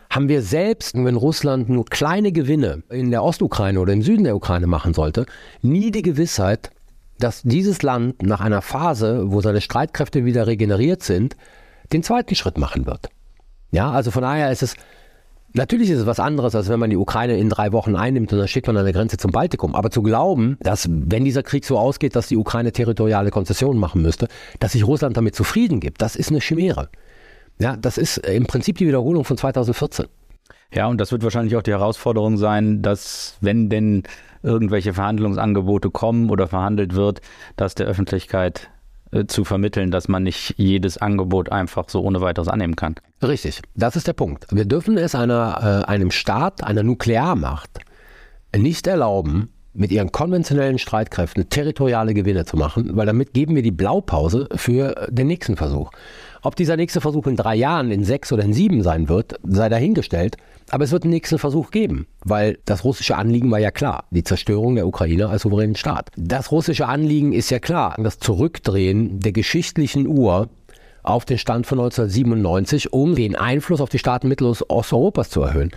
haben 0.09 0.27
wir 0.27 0.41
selbst, 0.41 0.95
wenn 0.95 1.15
Russland 1.15 1.69
nur 1.69 1.85
kleine 1.85 2.31
Gewinne 2.31 2.83
in 2.89 3.11
der 3.11 3.23
Ostukraine 3.23 3.79
oder 3.79 3.93
im 3.93 4.01
Süden 4.01 4.23
der 4.23 4.35
Ukraine 4.35 4.67
machen 4.67 4.93
sollte, 4.93 5.25
nie 5.61 5.91
die 5.91 6.01
Gewissheit, 6.01 6.71
dass 7.19 7.43
dieses 7.43 7.83
Land 7.83 8.23
nach 8.23 8.41
einer 8.41 8.61
Phase, 8.61 9.31
wo 9.31 9.41
seine 9.41 9.61
Streitkräfte 9.61 10.25
wieder 10.25 10.47
regeneriert 10.47 11.03
sind, 11.03 11.35
den 11.93 12.01
zweiten 12.01 12.33
Schritt 12.35 12.57
machen 12.57 12.87
wird. 12.87 13.09
Ja, 13.71 13.91
also 13.91 14.09
von 14.09 14.23
daher 14.23 14.51
ist 14.51 14.63
es, 14.63 14.75
natürlich 15.53 15.91
ist 15.91 15.99
es 15.99 16.05
was 16.07 16.19
anderes, 16.19 16.55
als 16.55 16.69
wenn 16.69 16.79
man 16.79 16.89
die 16.89 16.97
Ukraine 16.97 17.37
in 17.37 17.49
drei 17.49 17.71
Wochen 17.71 17.95
einnimmt 17.95 18.33
und 18.33 18.39
dann 18.39 18.47
steht 18.47 18.65
man 18.65 18.77
an 18.77 18.85
der 18.85 18.93
Grenze 18.93 19.17
zum 19.17 19.31
Baltikum. 19.31 19.75
Aber 19.75 19.91
zu 19.91 20.01
glauben, 20.01 20.57
dass 20.61 20.87
wenn 20.89 21.23
dieser 21.23 21.43
Krieg 21.43 21.65
so 21.65 21.77
ausgeht, 21.77 22.15
dass 22.15 22.27
die 22.27 22.37
Ukraine 22.37 22.71
territoriale 22.71 23.29
Konzessionen 23.29 23.79
machen 23.79 24.01
müsste, 24.01 24.27
dass 24.59 24.71
sich 24.71 24.87
Russland 24.87 25.17
damit 25.17 25.35
zufrieden 25.35 25.79
gibt, 25.79 26.01
das 26.01 26.15
ist 26.15 26.29
eine 26.29 26.39
Chimäre. 26.39 26.89
Ja, 27.61 27.75
das 27.75 27.97
ist 27.97 28.17
im 28.17 28.45
Prinzip 28.45 28.77
die 28.77 28.87
Wiederholung 28.87 29.25
von 29.25 29.37
2014. 29.37 30.07
Ja, 30.73 30.87
und 30.87 31.01
das 31.01 31.11
wird 31.11 31.23
wahrscheinlich 31.23 31.55
auch 31.55 31.61
die 31.61 31.71
Herausforderung 31.71 32.37
sein, 32.37 32.81
dass 32.81 33.37
wenn 33.41 33.69
denn 33.69 34.03
irgendwelche 34.43 34.93
Verhandlungsangebote 34.93 35.89
kommen 35.89 36.29
oder 36.29 36.47
verhandelt 36.47 36.95
wird, 36.95 37.21
dass 37.57 37.75
der 37.75 37.87
Öffentlichkeit 37.87 38.69
äh, 39.11 39.25
zu 39.25 39.43
vermitteln, 39.43 39.91
dass 39.91 40.07
man 40.07 40.23
nicht 40.23 40.53
jedes 40.57 40.97
Angebot 40.97 41.51
einfach 41.51 41.89
so 41.89 42.01
ohne 42.01 42.21
weiteres 42.21 42.47
annehmen 42.47 42.75
kann. 42.75 42.95
Richtig, 43.21 43.61
das 43.75 43.95
ist 43.95 44.07
der 44.07 44.13
Punkt. 44.13 44.45
Wir 44.51 44.65
dürfen 44.65 44.97
es 44.97 45.15
einer, 45.15 45.83
äh, 45.85 45.89
einem 45.89 46.11
Staat, 46.11 46.63
einer 46.63 46.83
Nuklearmacht 46.83 47.79
nicht 48.55 48.87
erlauben, 48.87 49.51
mit 49.73 49.91
ihren 49.91 50.11
konventionellen 50.11 50.77
Streitkräften 50.77 51.49
territoriale 51.49 52.13
Gewinne 52.13 52.45
zu 52.45 52.57
machen, 52.57 52.95
weil 52.95 53.05
damit 53.05 53.33
geben 53.33 53.55
wir 53.55 53.61
die 53.61 53.71
Blaupause 53.71 54.47
für 54.55 55.07
den 55.09 55.27
nächsten 55.27 55.55
Versuch. 55.55 55.91
Ob 56.41 56.56
dieser 56.56 56.78
nächste 56.78 57.02
Versuch 57.02 57.28
in 57.28 57.36
drei 57.36 57.56
Jahren, 57.56 57.91
in 57.91 58.04
sechs 58.04 58.32
oder 58.32 58.43
in 58.43 58.54
sieben 58.54 58.82
sein 58.84 59.10
wird, 59.10 59.39
sei 59.43 59.69
dahingestellt. 59.69 60.38
Aber 60.69 60.84
es 60.84 60.91
wird 60.91 61.04
einen 61.04 61.13
nächsten 61.13 61.39
Versuch 61.39 61.71
geben, 61.71 62.08
weil 62.23 62.60
das 62.65 62.84
russische 62.84 63.17
Anliegen 63.17 63.49
war 63.49 63.60
ja 63.60 63.71
klar, 63.71 64.06
die 64.12 64.23
Zerstörung 64.23 64.75
der 64.75 64.88
Ukraine 64.88 65.30
als 65.30 65.41
souveränen 65.41 65.75
Staat. 65.75 66.12
Das 66.15 66.52
russische 66.52 66.88
Anliegen 66.88 67.34
ist 67.34 67.49
ja 67.49 67.60
klar, 67.60 67.95
das 67.97 68.19
Zurückdrehen 68.19 69.19
der 69.19 69.32
geschichtlichen 69.32 70.08
Uhr 70.08 70.49
auf 71.09 71.25
den 71.25 71.37
Stand 71.37 71.65
von 71.65 71.79
1997, 71.79 72.93
um 72.93 73.15
den 73.15 73.35
Einfluss 73.35 73.81
auf 73.81 73.89
die 73.89 73.99
Staaten 73.99 74.27
Mittel- 74.27 74.47
und 74.47 74.69
Osteuropas 74.69 75.29
zu 75.29 75.41
erhöhen. 75.41 75.71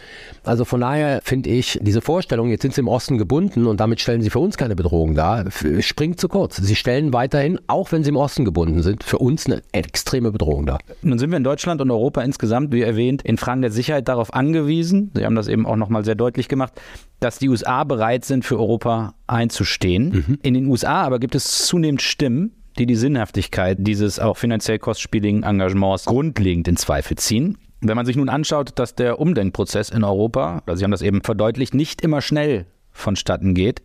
Also 0.45 0.65
von 0.65 0.81
daher 0.81 1.21
finde 1.25 1.51
ich, 1.51 1.79
diese 1.83 2.01
Vorstellung, 2.01 2.51
jetzt 2.51 2.63
sind 2.63 2.75
sie 2.75 2.83
im 2.83 2.89
Osten 2.89 3.19
gebunden 3.19 3.67
und 3.67 3.81
damit 3.81 4.01
stellen 4.01 4.21
sie 4.21 4.31
für 4.31 4.39
uns 4.39 4.57
keine 4.57 4.77
Bedrohung 4.77 5.15
dar, 5.15 5.45
springt 5.81 6.21
zu 6.21 6.29
kurz. 6.29 6.57
Sie 6.57 6.77
stellen 6.77 7.13
weiterhin, 7.13 7.59
auch 7.67 7.93
wenn 7.93 8.05
sie 8.05 8.11
im 8.11 8.17
Osten 8.17 8.45
gebunden 8.45 8.83
sind, 8.83 9.05
für 9.05 9.19
uns 9.19 9.47
eine 9.47 9.63
extreme 9.73 10.33
Bedrohung 10.33 10.67
dar. 10.67 10.79
Nun 11.03 11.19
sind 11.19 11.31
wir 11.31 11.39
in 11.39 11.45
Deutschland 11.45 11.81
und 11.81 11.91
Europa 11.91 12.23
insgesamt, 12.23 12.73
wie 12.73 12.83
erwähnt, 12.83 13.23
in 13.23 13.39
Fragen 13.39 13.63
der 13.63 13.71
Sicherheit 13.71 14.09
darauf 14.09 14.35
angewiesen, 14.35 15.11
Sie 15.15 15.25
haben 15.25 15.35
das 15.35 15.49
eben 15.49 15.67
auch 15.67 15.77
nochmal 15.77 16.05
sehr 16.05 16.15
deutlich 16.15 16.49
gemacht, 16.49 16.73
dass 17.21 17.39
die 17.39 17.49
USA 17.49 17.85
bereit 17.85 18.25
sind, 18.25 18.45
für 18.45 18.59
Europa 18.59 19.15
einzustehen. 19.27 20.25
Mhm. 20.27 20.39
In 20.43 20.55
den 20.55 20.67
USA 20.67 21.03
aber 21.03 21.19
gibt 21.19 21.35
es 21.35 21.67
zunehmend 21.67 22.03
Stimmen, 22.03 22.53
die 22.79 22.87
die 22.87 22.97
Sinnhaftigkeit 22.97 23.79
dieses 23.81 24.19
auch 24.19 24.37
finanziell 24.37 24.79
kostspieligen 24.79 25.43
Engagements 25.43 26.07
grundlegend 26.07 26.69
in 26.69 26.77
Zweifel 26.77 27.17
ziehen. 27.17 27.59
Wenn 27.81 27.97
man 27.97 28.07
sich 28.07 28.17
nun 28.17 28.29
anschaut, 28.29 28.79
dass 28.79 28.95
der 28.95 29.19
Umdenkprozess 29.19 29.91
in 29.91 30.05
Europa, 30.05 30.63
also 30.67 30.79
Sie 30.79 30.85
haben 30.85 30.93
das 30.93 31.03
eben 31.03 31.23
verdeutlicht, 31.23 31.75
nicht 31.75 32.01
immer 32.01 32.21
schnell 32.21 32.67
vonstatten 32.93 33.55
geht, 33.55 33.83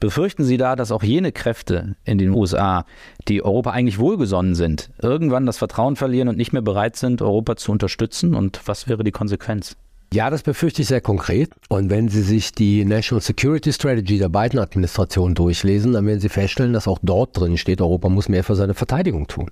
befürchten 0.00 0.44
Sie 0.44 0.56
da, 0.56 0.76
dass 0.76 0.92
auch 0.92 1.02
jene 1.02 1.32
Kräfte 1.32 1.96
in 2.04 2.18
den 2.18 2.30
USA, 2.30 2.84
die 3.28 3.42
Europa 3.42 3.70
eigentlich 3.70 3.98
wohlgesonnen 3.98 4.54
sind, 4.54 4.90
irgendwann 5.00 5.46
das 5.46 5.58
Vertrauen 5.58 5.96
verlieren 5.96 6.28
und 6.28 6.36
nicht 6.36 6.52
mehr 6.52 6.62
bereit 6.62 6.96
sind, 6.96 7.22
Europa 7.22 7.56
zu 7.56 7.72
unterstützen? 7.72 8.34
Und 8.34 8.60
was 8.66 8.88
wäre 8.88 9.04
die 9.04 9.12
Konsequenz? 9.12 9.76
Ja, 10.12 10.30
das 10.30 10.42
befürchte 10.42 10.82
ich 10.82 10.88
sehr 10.88 11.00
konkret. 11.00 11.50
Und 11.68 11.90
wenn 11.90 12.08
Sie 12.08 12.22
sich 12.22 12.52
die 12.52 12.84
National 12.84 13.22
Security 13.22 13.72
Strategy 13.72 14.18
der 14.18 14.28
beiden 14.28 14.58
Administrationen 14.58 15.34
durchlesen, 15.34 15.92
dann 15.92 16.06
werden 16.06 16.20
Sie 16.20 16.28
feststellen, 16.28 16.72
dass 16.72 16.88
auch 16.88 16.98
dort 17.02 17.38
drin 17.38 17.58
steht, 17.58 17.80
Europa 17.80 18.08
muss 18.08 18.28
mehr 18.28 18.44
für 18.44 18.54
seine 18.54 18.74
Verteidigung 18.74 19.26
tun. 19.26 19.50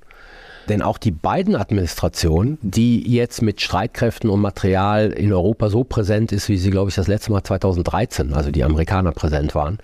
Denn 0.69 0.81
auch 0.81 0.97
die 0.97 1.11
beiden 1.11 1.57
Administrationen, 1.57 2.59
die 2.63 3.03
jetzt 3.13 3.43
mit 3.43 3.61
Streitkräften 3.61 4.31
und 4.31 4.41
Material 4.41 5.11
in 5.11 5.33
Europa 5.33 5.69
so 5.69 5.85
präsent 5.85 6.33
ist, 6.33 6.49
wie 6.49 6.57
sie, 6.57 6.71
glaube 6.71 6.89
ich, 6.89 6.95
das 6.95 7.09
letzte 7.09 7.33
Mal 7.33 7.43
2013, 7.43 8.33
also 8.33 8.51
die 8.51 8.65
Amerikaner 8.65 9.13
präsent 9.13 9.55
waren, 9.55 9.79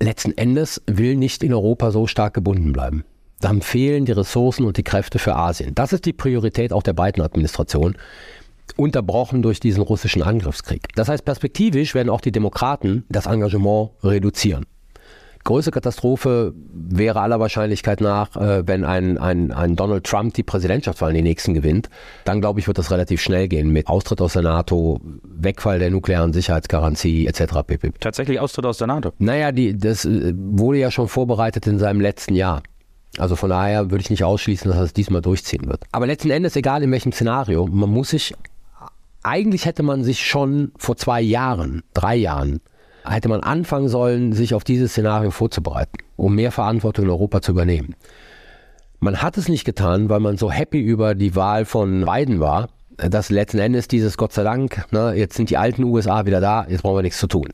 letzten 0.00 0.36
Endes 0.36 0.82
will 0.86 1.16
nicht 1.16 1.42
in 1.42 1.54
Europa 1.54 1.90
so 1.90 2.06
stark 2.06 2.34
gebunden 2.34 2.72
bleiben. 2.72 3.04
Dann 3.40 3.62
fehlen 3.62 4.04
die 4.04 4.12
Ressourcen 4.12 4.66
und 4.66 4.76
die 4.76 4.82
Kräfte 4.82 5.18
für 5.18 5.36
Asien. 5.36 5.74
Das 5.74 5.92
ist 5.92 6.04
die 6.04 6.12
Priorität 6.12 6.72
auch 6.72 6.82
der 6.82 6.92
beiden 6.92 7.22
Administrationen 7.22 7.96
unterbrochen 8.76 9.42
durch 9.42 9.60
diesen 9.60 9.82
russischen 9.82 10.22
Angriffskrieg. 10.22 10.88
Das 10.94 11.08
heißt, 11.08 11.24
perspektivisch 11.24 11.94
werden 11.94 12.10
auch 12.10 12.20
die 12.20 12.32
Demokraten 12.32 13.04
das 13.08 13.26
Engagement 13.26 13.90
reduzieren. 14.02 14.66
Größte 15.44 15.70
Katastrophe 15.70 16.52
wäre 16.74 17.20
aller 17.20 17.40
Wahrscheinlichkeit 17.40 18.02
nach, 18.02 18.36
äh, 18.36 18.66
wenn 18.66 18.84
ein, 18.84 19.16
ein, 19.16 19.50
ein 19.50 19.76
Donald 19.76 20.04
Trump 20.04 20.34
die 20.34 20.42
Präsidentschaftswahl 20.42 21.10
in 21.10 21.16
die 21.16 21.22
nächsten 21.22 21.54
gewinnt. 21.54 21.88
Dann 22.24 22.40
glaube 22.40 22.60
ich, 22.60 22.66
wird 22.66 22.76
das 22.76 22.90
relativ 22.90 23.22
schnell 23.22 23.48
gehen 23.48 23.70
mit 23.70 23.86
Austritt 23.86 24.20
aus 24.20 24.34
der 24.34 24.42
NATO, 24.42 25.00
Wegfall 25.22 25.78
der 25.78 25.90
nuklearen 25.90 26.34
Sicherheitsgarantie 26.34 27.26
etc. 27.26 27.62
pp. 27.66 27.92
Tatsächlich 27.98 28.40
Austritt 28.40 28.66
aus 28.66 28.76
der 28.76 28.88
NATO? 28.88 29.12
Naja, 29.18 29.52
die, 29.52 29.78
das 29.78 30.04
äh, 30.04 30.34
wurde 30.36 30.78
ja 30.78 30.90
schon 30.90 31.08
vorbereitet 31.08 31.66
in 31.66 31.78
seinem 31.78 32.00
letzten 32.00 32.34
Jahr. 32.34 32.62
Also 33.16 33.34
von 33.34 33.50
daher 33.50 33.90
würde 33.90 34.02
ich 34.02 34.10
nicht 34.10 34.24
ausschließen, 34.24 34.70
dass 34.70 34.78
er 34.78 34.84
es 34.84 34.92
diesmal 34.92 35.22
durchziehen 35.22 35.66
wird. 35.66 35.84
Aber 35.92 36.06
letzten 36.06 36.30
Endes, 36.30 36.56
egal 36.56 36.82
in 36.82 36.90
welchem 36.92 37.12
Szenario, 37.12 37.66
man 37.66 37.90
muss 37.90 38.10
sich, 38.10 38.34
eigentlich 39.22 39.66
hätte 39.66 39.82
man 39.82 40.04
sich 40.04 40.26
schon 40.26 40.72
vor 40.76 40.96
zwei 40.96 41.20
Jahren, 41.20 41.82
drei 41.94 42.16
Jahren, 42.16 42.60
hätte 43.04 43.28
man 43.28 43.40
anfangen 43.40 43.88
sollen, 43.88 44.32
sich 44.32 44.54
auf 44.54 44.64
dieses 44.64 44.92
Szenario 44.92 45.30
vorzubereiten, 45.30 45.98
um 46.16 46.34
mehr 46.34 46.52
Verantwortung 46.52 47.06
in 47.06 47.10
Europa 47.10 47.40
zu 47.40 47.52
übernehmen. 47.52 47.94
Man 49.00 49.22
hat 49.22 49.38
es 49.38 49.48
nicht 49.48 49.64
getan, 49.64 50.08
weil 50.08 50.20
man 50.20 50.36
so 50.38 50.50
happy 50.50 50.80
über 50.80 51.14
die 51.14 51.36
Wahl 51.36 51.64
von 51.64 52.04
Biden 52.04 52.40
war, 52.40 52.68
dass 52.96 53.30
letzten 53.30 53.58
Endes 53.58 53.86
dieses 53.86 54.16
Gott 54.16 54.32
sei 54.32 54.42
Dank, 54.42 54.84
ne, 54.90 55.14
jetzt 55.14 55.36
sind 55.36 55.50
die 55.50 55.56
alten 55.56 55.84
USA 55.84 56.26
wieder 56.26 56.40
da, 56.40 56.66
jetzt 56.68 56.82
brauchen 56.82 56.98
wir 56.98 57.02
nichts 57.02 57.18
zu 57.18 57.28
tun. 57.28 57.48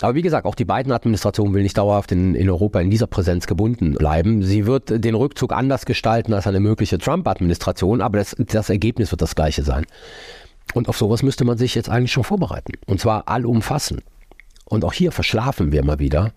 Aber 0.00 0.14
wie 0.14 0.22
gesagt, 0.22 0.46
auch 0.46 0.54
die 0.54 0.64
beiden 0.64 0.90
Administrationen 0.90 1.54
will 1.54 1.62
nicht 1.62 1.76
dauerhaft 1.76 2.10
in, 2.10 2.34
in 2.34 2.48
Europa 2.48 2.80
in 2.80 2.90
dieser 2.90 3.06
Präsenz 3.06 3.46
gebunden 3.46 3.92
bleiben. 3.94 4.42
Sie 4.42 4.66
wird 4.66 5.04
den 5.04 5.14
Rückzug 5.14 5.52
anders 5.52 5.84
gestalten 5.84 6.32
als 6.32 6.46
eine 6.46 6.60
mögliche 6.60 6.98
Trump-Administration, 6.98 8.00
aber 8.00 8.18
das, 8.18 8.34
das 8.38 8.70
Ergebnis 8.70 9.10
wird 9.12 9.22
das 9.22 9.34
gleiche 9.34 9.62
sein. 9.62 9.84
Und 10.74 10.88
auf 10.88 10.96
sowas 10.96 11.22
müsste 11.22 11.44
man 11.44 11.58
sich 11.58 11.74
jetzt 11.74 11.88
eigentlich 11.88 12.12
schon 12.12 12.24
vorbereiten. 12.24 12.72
Und 12.86 13.00
zwar 13.00 13.28
allumfassend. 13.28 14.02
Und 14.64 14.84
auch 14.84 14.92
hier 14.92 15.12
verschlafen 15.12 15.72
wir 15.72 15.84
mal 15.84 15.98
wieder 15.98 16.32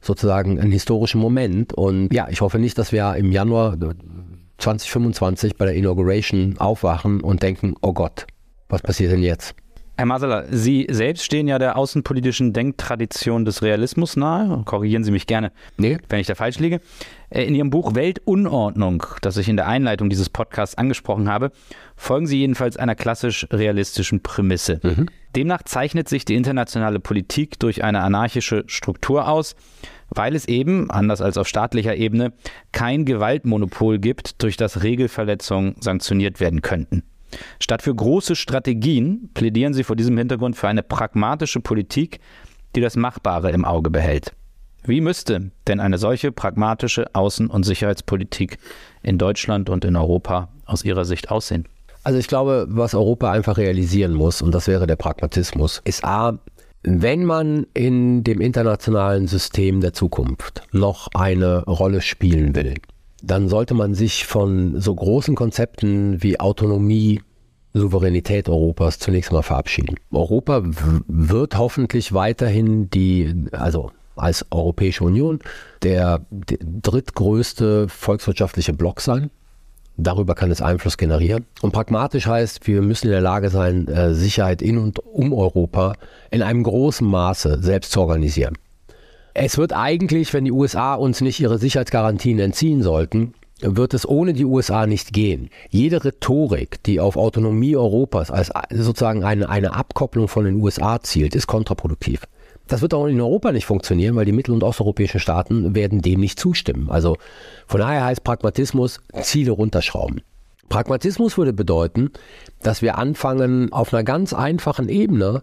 sozusagen 0.00 0.60
einen 0.60 0.72
historischen 0.72 1.20
Moment. 1.20 1.72
Und 1.72 2.12
ja, 2.12 2.28
ich 2.28 2.40
hoffe 2.40 2.58
nicht, 2.58 2.78
dass 2.78 2.92
wir 2.92 3.14
im 3.16 3.32
Januar 3.32 3.76
2025 4.58 5.56
bei 5.56 5.66
der 5.66 5.74
Inauguration 5.74 6.58
aufwachen 6.58 7.20
und 7.20 7.42
denken, 7.42 7.74
oh 7.80 7.92
Gott, 7.92 8.26
was 8.68 8.82
passiert 8.82 9.12
denn 9.12 9.22
jetzt? 9.22 9.54
Herr 10.00 10.06
Masala, 10.06 10.44
Sie 10.50 10.86
selbst 10.88 11.26
stehen 11.26 11.46
ja 11.46 11.58
der 11.58 11.76
außenpolitischen 11.76 12.54
Denktradition 12.54 13.44
des 13.44 13.60
Realismus 13.60 14.16
nahe. 14.16 14.62
Korrigieren 14.64 15.04
Sie 15.04 15.10
mich 15.10 15.26
gerne, 15.26 15.52
nee. 15.76 15.98
wenn 16.08 16.20
ich 16.20 16.26
da 16.26 16.34
falsch 16.34 16.58
liege. 16.58 16.80
Äh, 17.28 17.44
in 17.44 17.54
Ihrem 17.54 17.68
Buch 17.68 17.94
Weltunordnung, 17.94 19.04
das 19.20 19.36
ich 19.36 19.50
in 19.50 19.58
der 19.58 19.68
Einleitung 19.68 20.08
dieses 20.08 20.30
Podcasts 20.30 20.78
angesprochen 20.78 21.28
habe, 21.28 21.52
folgen 21.96 22.26
Sie 22.26 22.38
jedenfalls 22.38 22.78
einer 22.78 22.94
klassisch 22.94 23.46
realistischen 23.52 24.22
Prämisse. 24.22 24.80
Mhm. 24.82 25.08
Demnach 25.36 25.64
zeichnet 25.64 26.08
sich 26.08 26.24
die 26.24 26.34
internationale 26.34 26.98
Politik 26.98 27.58
durch 27.58 27.84
eine 27.84 28.00
anarchische 28.00 28.64
Struktur 28.68 29.28
aus, 29.28 29.54
weil 30.08 30.34
es 30.34 30.48
eben, 30.48 30.90
anders 30.90 31.20
als 31.20 31.36
auf 31.36 31.46
staatlicher 31.46 31.94
Ebene, 31.94 32.32
kein 32.72 33.04
Gewaltmonopol 33.04 33.98
gibt, 33.98 34.42
durch 34.42 34.56
das 34.56 34.82
Regelverletzungen 34.82 35.74
sanktioniert 35.78 36.40
werden 36.40 36.62
könnten. 36.62 37.02
Statt 37.60 37.82
für 37.82 37.94
große 37.94 38.36
Strategien 38.36 39.30
plädieren 39.34 39.74
sie 39.74 39.84
vor 39.84 39.96
diesem 39.96 40.16
Hintergrund 40.18 40.56
für 40.56 40.68
eine 40.68 40.82
pragmatische 40.82 41.60
Politik, 41.60 42.20
die 42.74 42.80
das 42.80 42.96
Machbare 42.96 43.50
im 43.50 43.64
Auge 43.64 43.90
behält. 43.90 44.32
Wie 44.84 45.00
müsste 45.00 45.50
denn 45.66 45.80
eine 45.80 45.98
solche 45.98 46.32
pragmatische 46.32 47.12
Außen- 47.12 47.48
und 47.48 47.64
Sicherheitspolitik 47.64 48.58
in 49.02 49.18
Deutschland 49.18 49.68
und 49.68 49.84
in 49.84 49.96
Europa 49.96 50.48
aus 50.64 50.84
Ihrer 50.84 51.04
Sicht 51.04 51.30
aussehen? 51.30 51.66
Also 52.02 52.18
ich 52.18 52.28
glaube, 52.28 52.66
was 52.68 52.94
Europa 52.94 53.30
einfach 53.30 53.58
realisieren 53.58 54.14
muss, 54.14 54.40
und 54.40 54.54
das 54.54 54.66
wäre 54.68 54.86
der 54.86 54.96
Pragmatismus, 54.96 55.82
ist 55.84 56.02
A, 56.02 56.38
wenn 56.82 57.24
man 57.26 57.66
in 57.74 58.24
dem 58.24 58.40
internationalen 58.40 59.26
System 59.26 59.82
der 59.82 59.92
Zukunft 59.92 60.62
noch 60.72 61.08
eine 61.12 61.64
Rolle 61.64 62.00
spielen 62.00 62.54
will, 62.54 62.74
dann 63.22 63.48
sollte 63.48 63.74
man 63.74 63.94
sich 63.94 64.26
von 64.26 64.80
so 64.80 64.94
großen 64.94 65.34
Konzepten 65.34 66.22
wie 66.22 66.40
Autonomie, 66.40 67.22
Souveränität 67.72 68.48
Europas 68.48 68.98
zunächst 68.98 69.30
mal 69.32 69.42
verabschieden. 69.42 69.96
Europa 70.10 70.62
wird 71.06 71.56
hoffentlich 71.56 72.12
weiterhin 72.12 72.90
die, 72.90 73.46
also 73.52 73.92
als 74.16 74.44
Europäische 74.50 75.04
Union, 75.04 75.38
der, 75.82 76.26
drittgrößte 76.30 77.88
volkswirtschaftliche 77.88 78.72
Block 78.72 79.00
sein. 79.00 79.30
Darüber 79.96 80.34
kann 80.34 80.50
es 80.50 80.62
Einfluss 80.62 80.96
generieren. 80.96 81.46
Und 81.60 81.72
pragmatisch 81.72 82.26
heißt, 82.26 82.66
wir 82.66 82.80
müssen 82.80 83.06
in 83.06 83.12
der 83.12 83.20
Lage 83.20 83.50
sein, 83.50 83.86
äh, 83.88 84.14
Sicherheit 84.14 84.62
in 84.62 84.78
und 84.78 84.98
um 84.98 85.32
Europa 85.32 85.94
in 86.30 86.42
einem 86.42 86.62
großen 86.62 87.06
Maße 87.06 87.62
selbst 87.62 87.92
zu 87.92 88.00
organisieren. 88.00 88.56
Es 89.34 89.58
wird 89.58 89.72
eigentlich, 89.72 90.32
wenn 90.34 90.44
die 90.44 90.52
USA 90.52 90.94
uns 90.94 91.20
nicht 91.20 91.40
ihre 91.40 91.58
Sicherheitsgarantien 91.58 92.38
entziehen 92.38 92.82
sollten, 92.82 93.34
wird 93.62 93.94
es 93.94 94.08
ohne 94.08 94.32
die 94.32 94.44
USA 94.44 94.86
nicht 94.86 95.12
gehen. 95.12 95.50
Jede 95.68 96.04
Rhetorik, 96.04 96.82
die 96.84 96.98
auf 96.98 97.16
Autonomie 97.16 97.76
Europas 97.76 98.30
als 98.30 98.50
sozusagen 98.70 99.22
eine, 99.22 99.48
eine 99.48 99.74
Abkopplung 99.74 100.28
von 100.28 100.44
den 100.44 100.56
USA 100.60 101.00
zielt, 101.00 101.34
ist 101.34 101.46
kontraproduktiv. 101.46 102.22
Das 102.66 102.82
wird 102.82 102.94
auch 102.94 103.06
in 103.06 103.20
Europa 103.20 103.52
nicht 103.52 103.66
funktionieren, 103.66 104.14
weil 104.14 104.24
die 104.24 104.32
mittel- 104.32 104.54
und 104.54 104.62
osteuropäischen 104.62 105.20
Staaten 105.20 105.74
werden 105.74 106.02
dem 106.02 106.20
nicht 106.20 106.38
zustimmen. 106.38 106.88
Also 106.88 107.16
von 107.66 107.80
daher 107.80 108.04
heißt 108.04 108.22
Pragmatismus 108.22 109.00
Ziele 109.22 109.50
runterschrauben. 109.50 110.22
Pragmatismus 110.68 111.36
würde 111.36 111.52
bedeuten, 111.52 112.12
dass 112.62 112.80
wir 112.80 112.96
anfangen, 112.96 113.72
auf 113.72 113.92
einer 113.92 114.04
ganz 114.04 114.32
einfachen 114.32 114.88
Ebene 114.88 115.42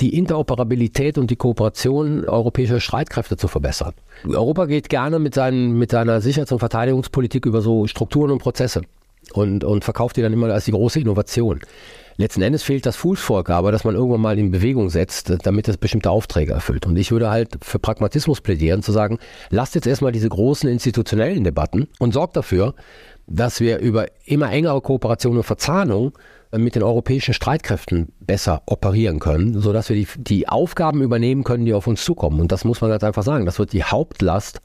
die 0.00 0.16
Interoperabilität 0.16 1.18
und 1.18 1.30
die 1.30 1.36
Kooperation 1.36 2.24
europäischer 2.24 2.80
Streitkräfte 2.80 3.36
zu 3.36 3.48
verbessern. 3.48 3.94
Europa 4.26 4.66
geht 4.66 4.88
gerne 4.88 5.18
mit, 5.18 5.34
seinen, 5.34 5.78
mit 5.78 5.90
seiner 5.90 6.20
Sicherheits- 6.20 6.52
und 6.52 6.58
Verteidigungspolitik 6.58 7.46
über 7.46 7.60
so 7.60 7.86
Strukturen 7.86 8.30
und 8.30 8.38
Prozesse 8.38 8.82
und, 9.32 9.64
und 9.64 9.84
verkauft 9.84 10.16
die 10.16 10.22
dann 10.22 10.32
immer 10.32 10.52
als 10.52 10.66
die 10.66 10.72
große 10.72 11.00
Innovation. 11.00 11.60
Letzten 12.18 12.40
Endes 12.40 12.62
fehlt 12.62 12.86
das 12.86 12.96
Fußvorgabe, 12.96 13.72
dass 13.72 13.84
man 13.84 13.94
irgendwann 13.94 14.22
mal 14.22 14.38
in 14.38 14.50
Bewegung 14.50 14.88
setzt, 14.88 15.34
damit 15.44 15.68
es 15.68 15.76
bestimmte 15.76 16.10
Aufträge 16.10 16.52
erfüllt. 16.52 16.86
Und 16.86 16.96
ich 16.96 17.10
würde 17.10 17.28
halt 17.28 17.58
für 17.60 17.78
Pragmatismus 17.78 18.40
plädieren, 18.40 18.82
zu 18.82 18.90
sagen, 18.90 19.18
lasst 19.50 19.74
jetzt 19.74 19.86
erstmal 19.86 20.12
diese 20.12 20.30
großen 20.30 20.68
institutionellen 20.68 21.44
Debatten 21.44 21.88
und 21.98 22.14
sorgt 22.14 22.36
dafür, 22.36 22.74
dass 23.26 23.60
wir 23.60 23.80
über 23.80 24.06
immer 24.24 24.50
engere 24.50 24.80
Kooperation 24.80 25.36
und 25.36 25.42
Verzahnung 25.42 26.12
mit 26.52 26.74
den 26.74 26.82
europäischen 26.82 27.34
Streitkräften 27.34 28.12
besser 28.20 28.62
operieren 28.66 29.18
können, 29.18 29.60
sodass 29.60 29.88
wir 29.88 29.96
die, 29.96 30.06
die 30.16 30.48
Aufgaben 30.48 31.02
übernehmen 31.02 31.44
können, 31.44 31.64
die 31.64 31.74
auf 31.74 31.86
uns 31.86 32.04
zukommen. 32.04 32.40
Und 32.40 32.52
das 32.52 32.64
muss 32.64 32.80
man 32.80 32.90
ganz 32.90 33.04
einfach 33.04 33.22
sagen. 33.22 33.46
Das 33.46 33.58
wird 33.58 33.72
die 33.72 33.84
Hauptlast. 33.84 34.60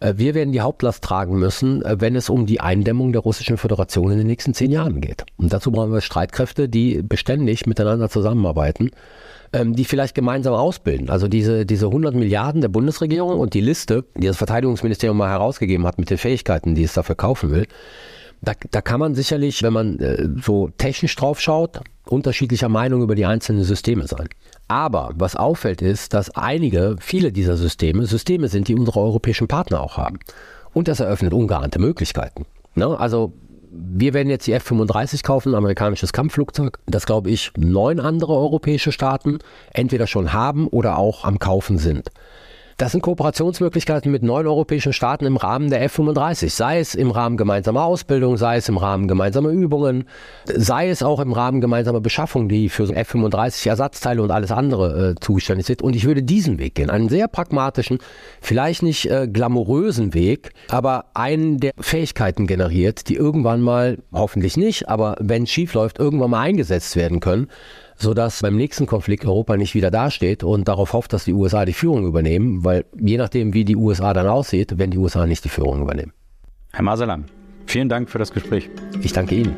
Äh, 0.00 0.14
wir 0.16 0.34
werden 0.34 0.52
die 0.52 0.60
Hauptlast 0.60 1.04
tragen 1.04 1.38
müssen, 1.38 1.82
äh, 1.84 2.00
wenn 2.00 2.16
es 2.16 2.30
um 2.30 2.46
die 2.46 2.60
Eindämmung 2.60 3.12
der 3.12 3.22
Russischen 3.22 3.58
Föderation 3.58 4.10
in 4.10 4.18
den 4.18 4.26
nächsten 4.26 4.54
zehn 4.54 4.70
Jahren 4.70 5.00
geht. 5.00 5.24
Und 5.36 5.52
dazu 5.52 5.70
brauchen 5.70 5.92
wir 5.92 6.00
Streitkräfte, 6.00 6.68
die 6.68 7.02
beständig 7.02 7.66
miteinander 7.66 8.08
zusammenarbeiten, 8.08 8.90
ähm, 9.52 9.74
die 9.74 9.84
vielleicht 9.84 10.14
gemeinsam 10.14 10.54
ausbilden. 10.54 11.10
Also 11.10 11.28
diese, 11.28 11.66
diese 11.66 11.86
100 11.86 12.14
Milliarden 12.14 12.60
der 12.60 12.68
Bundesregierung 12.68 13.38
und 13.38 13.54
die 13.54 13.60
Liste, 13.60 14.04
die 14.16 14.26
das 14.26 14.38
Verteidigungsministerium 14.38 15.16
mal 15.16 15.30
herausgegeben 15.30 15.86
hat 15.86 15.98
mit 15.98 16.10
den 16.10 16.18
Fähigkeiten, 16.18 16.74
die 16.74 16.84
es 16.84 16.94
dafür 16.94 17.14
kaufen 17.14 17.50
will, 17.50 17.66
da, 18.42 18.52
da 18.70 18.80
kann 18.80 19.00
man 19.00 19.14
sicherlich, 19.14 19.62
wenn 19.62 19.72
man 19.72 19.98
äh, 19.98 20.28
so 20.42 20.70
technisch 20.78 21.14
drauf 21.16 21.40
schaut, 21.40 21.80
unterschiedlicher 22.06 22.68
Meinung 22.68 23.02
über 23.02 23.14
die 23.14 23.26
einzelnen 23.26 23.64
Systeme 23.64 24.06
sein. 24.06 24.28
Aber 24.68 25.10
was 25.14 25.36
auffällt 25.36 25.82
ist, 25.82 26.14
dass 26.14 26.30
einige, 26.30 26.96
viele 27.00 27.32
dieser 27.32 27.56
Systeme, 27.56 28.06
Systeme 28.06 28.48
sind, 28.48 28.68
die 28.68 28.74
unsere 28.74 29.00
europäischen 29.00 29.48
Partner 29.48 29.80
auch 29.80 29.96
haben. 29.96 30.20
Und 30.72 30.88
das 30.88 31.00
eröffnet 31.00 31.34
ungeahnte 31.34 31.78
Möglichkeiten. 31.78 32.46
Ne? 32.74 32.98
Also 32.98 33.32
wir 33.72 34.14
werden 34.14 34.30
jetzt 34.30 34.46
die 34.46 34.52
F-35 34.52 35.22
kaufen, 35.22 35.50
ein 35.50 35.54
amerikanisches 35.54 36.12
Kampfflugzeug, 36.12 36.78
das 36.86 37.06
glaube 37.06 37.30
ich 37.30 37.52
neun 37.56 38.00
andere 38.00 38.34
europäische 38.34 38.92
Staaten 38.92 39.38
entweder 39.72 40.06
schon 40.06 40.32
haben 40.32 40.66
oder 40.66 40.98
auch 40.98 41.24
am 41.24 41.38
Kaufen 41.38 41.78
sind. 41.78 42.10
Das 42.80 42.92
sind 42.92 43.02
Kooperationsmöglichkeiten 43.02 44.10
mit 44.10 44.22
neun 44.22 44.46
europäischen 44.46 44.94
Staaten 44.94 45.26
im 45.26 45.36
Rahmen 45.36 45.68
der 45.68 45.82
F-35, 45.82 46.48
sei 46.48 46.78
es 46.78 46.94
im 46.94 47.10
Rahmen 47.10 47.36
gemeinsamer 47.36 47.84
Ausbildung, 47.84 48.38
sei 48.38 48.56
es 48.56 48.70
im 48.70 48.78
Rahmen 48.78 49.06
gemeinsamer 49.06 49.50
Übungen, 49.50 50.04
sei 50.46 50.88
es 50.88 51.02
auch 51.02 51.20
im 51.20 51.34
Rahmen 51.34 51.60
gemeinsamer 51.60 52.00
Beschaffung, 52.00 52.48
die 52.48 52.70
für 52.70 52.84
F-35 52.84 53.68
Ersatzteile 53.68 54.22
und 54.22 54.30
alles 54.30 54.50
andere 54.50 55.10
äh, 55.10 55.14
zuständig 55.20 55.66
sind. 55.66 55.82
Und 55.82 55.94
ich 55.94 56.06
würde 56.06 56.22
diesen 56.22 56.58
Weg 56.58 56.74
gehen, 56.74 56.88
einen 56.88 57.10
sehr 57.10 57.28
pragmatischen, 57.28 57.98
vielleicht 58.40 58.82
nicht 58.82 59.10
äh, 59.10 59.28
glamourösen 59.28 60.14
Weg, 60.14 60.52
aber 60.70 61.04
einen, 61.12 61.60
der 61.60 61.72
Fähigkeiten 61.78 62.46
generiert, 62.46 63.10
die 63.10 63.14
irgendwann 63.16 63.60
mal, 63.60 63.98
hoffentlich 64.10 64.56
nicht, 64.56 64.88
aber 64.88 65.16
wenn 65.20 65.42
es 65.42 65.50
schief 65.50 65.74
läuft, 65.74 65.98
irgendwann 65.98 66.30
mal 66.30 66.40
eingesetzt 66.40 66.96
werden 66.96 67.20
können 67.20 67.48
sodass 68.00 68.42
beim 68.42 68.56
nächsten 68.56 68.86
Konflikt 68.86 69.26
Europa 69.26 69.56
nicht 69.56 69.74
wieder 69.74 69.90
dasteht 69.90 70.42
und 70.42 70.66
darauf 70.66 70.94
hofft, 70.94 71.12
dass 71.12 71.24
die 71.24 71.34
USA 71.34 71.64
die 71.64 71.74
Führung 71.74 72.06
übernehmen, 72.06 72.64
weil 72.64 72.86
je 72.98 73.18
nachdem, 73.18 73.54
wie 73.54 73.64
die 73.64 73.76
USA 73.76 74.12
dann 74.14 74.26
aussieht, 74.26 74.78
werden 74.78 74.90
die 74.90 74.98
USA 74.98 75.26
nicht 75.26 75.44
die 75.44 75.50
Führung 75.50 75.82
übernehmen. 75.82 76.12
Herr 76.72 76.82
Masalam, 76.82 77.26
vielen 77.66 77.88
Dank 77.88 78.08
für 78.08 78.18
das 78.18 78.32
Gespräch. 78.32 78.70
Ich 79.02 79.12
danke 79.12 79.34
Ihnen. 79.34 79.54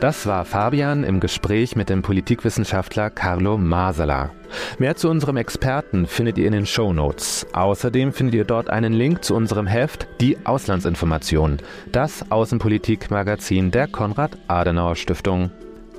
Das 0.00 0.26
war 0.26 0.46
Fabian 0.46 1.04
im 1.04 1.20
Gespräch 1.20 1.76
mit 1.76 1.90
dem 1.90 2.00
Politikwissenschaftler 2.00 3.10
Carlo 3.10 3.58
Masala. 3.58 4.30
Mehr 4.78 4.96
zu 4.96 5.10
unserem 5.10 5.36
Experten 5.36 6.06
findet 6.06 6.38
ihr 6.38 6.46
in 6.46 6.52
den 6.52 6.64
Show 6.64 6.94
Notes. 6.94 7.46
Außerdem 7.52 8.14
findet 8.14 8.34
ihr 8.34 8.44
dort 8.44 8.70
einen 8.70 8.94
Link 8.94 9.22
zu 9.22 9.34
unserem 9.34 9.66
Heft 9.66 10.08
Die 10.22 10.38
Auslandsinformation, 10.44 11.58
das 11.92 12.30
Außenpolitikmagazin 12.30 13.70
der 13.70 13.88
Konrad-Adenauer 13.88 14.96
Stiftung. 14.96 15.50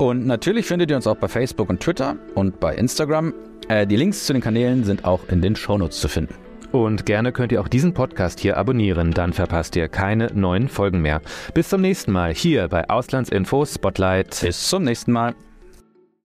Und 0.01 0.25
natürlich 0.25 0.65
findet 0.65 0.89
ihr 0.89 0.95
uns 0.95 1.05
auch 1.05 1.17
bei 1.17 1.27
Facebook 1.27 1.69
und 1.69 1.79
Twitter 1.79 2.15
und 2.33 2.59
bei 2.59 2.73
Instagram. 2.73 3.35
Äh, 3.67 3.85
die 3.85 3.97
Links 3.97 4.25
zu 4.25 4.33
den 4.33 4.41
Kanälen 4.41 4.83
sind 4.83 5.05
auch 5.05 5.29
in 5.29 5.43
den 5.43 5.55
Shownotes 5.55 6.01
zu 6.01 6.07
finden. 6.07 6.33
Und 6.71 7.05
gerne 7.05 7.31
könnt 7.31 7.51
ihr 7.51 7.61
auch 7.61 7.67
diesen 7.67 7.93
Podcast 7.93 8.39
hier 8.39 8.57
abonnieren, 8.57 9.11
dann 9.11 9.31
verpasst 9.31 9.75
ihr 9.75 9.89
keine 9.89 10.31
neuen 10.33 10.69
Folgen 10.69 11.03
mehr. 11.03 11.21
Bis 11.53 11.69
zum 11.69 11.81
nächsten 11.81 12.11
Mal 12.11 12.33
hier 12.33 12.67
bei 12.67 12.89
Auslandsinfo 12.89 13.63
Spotlight. 13.63 14.41
Bis 14.41 14.69
zum 14.69 14.85
nächsten 14.85 15.11
Mal. 15.11 15.35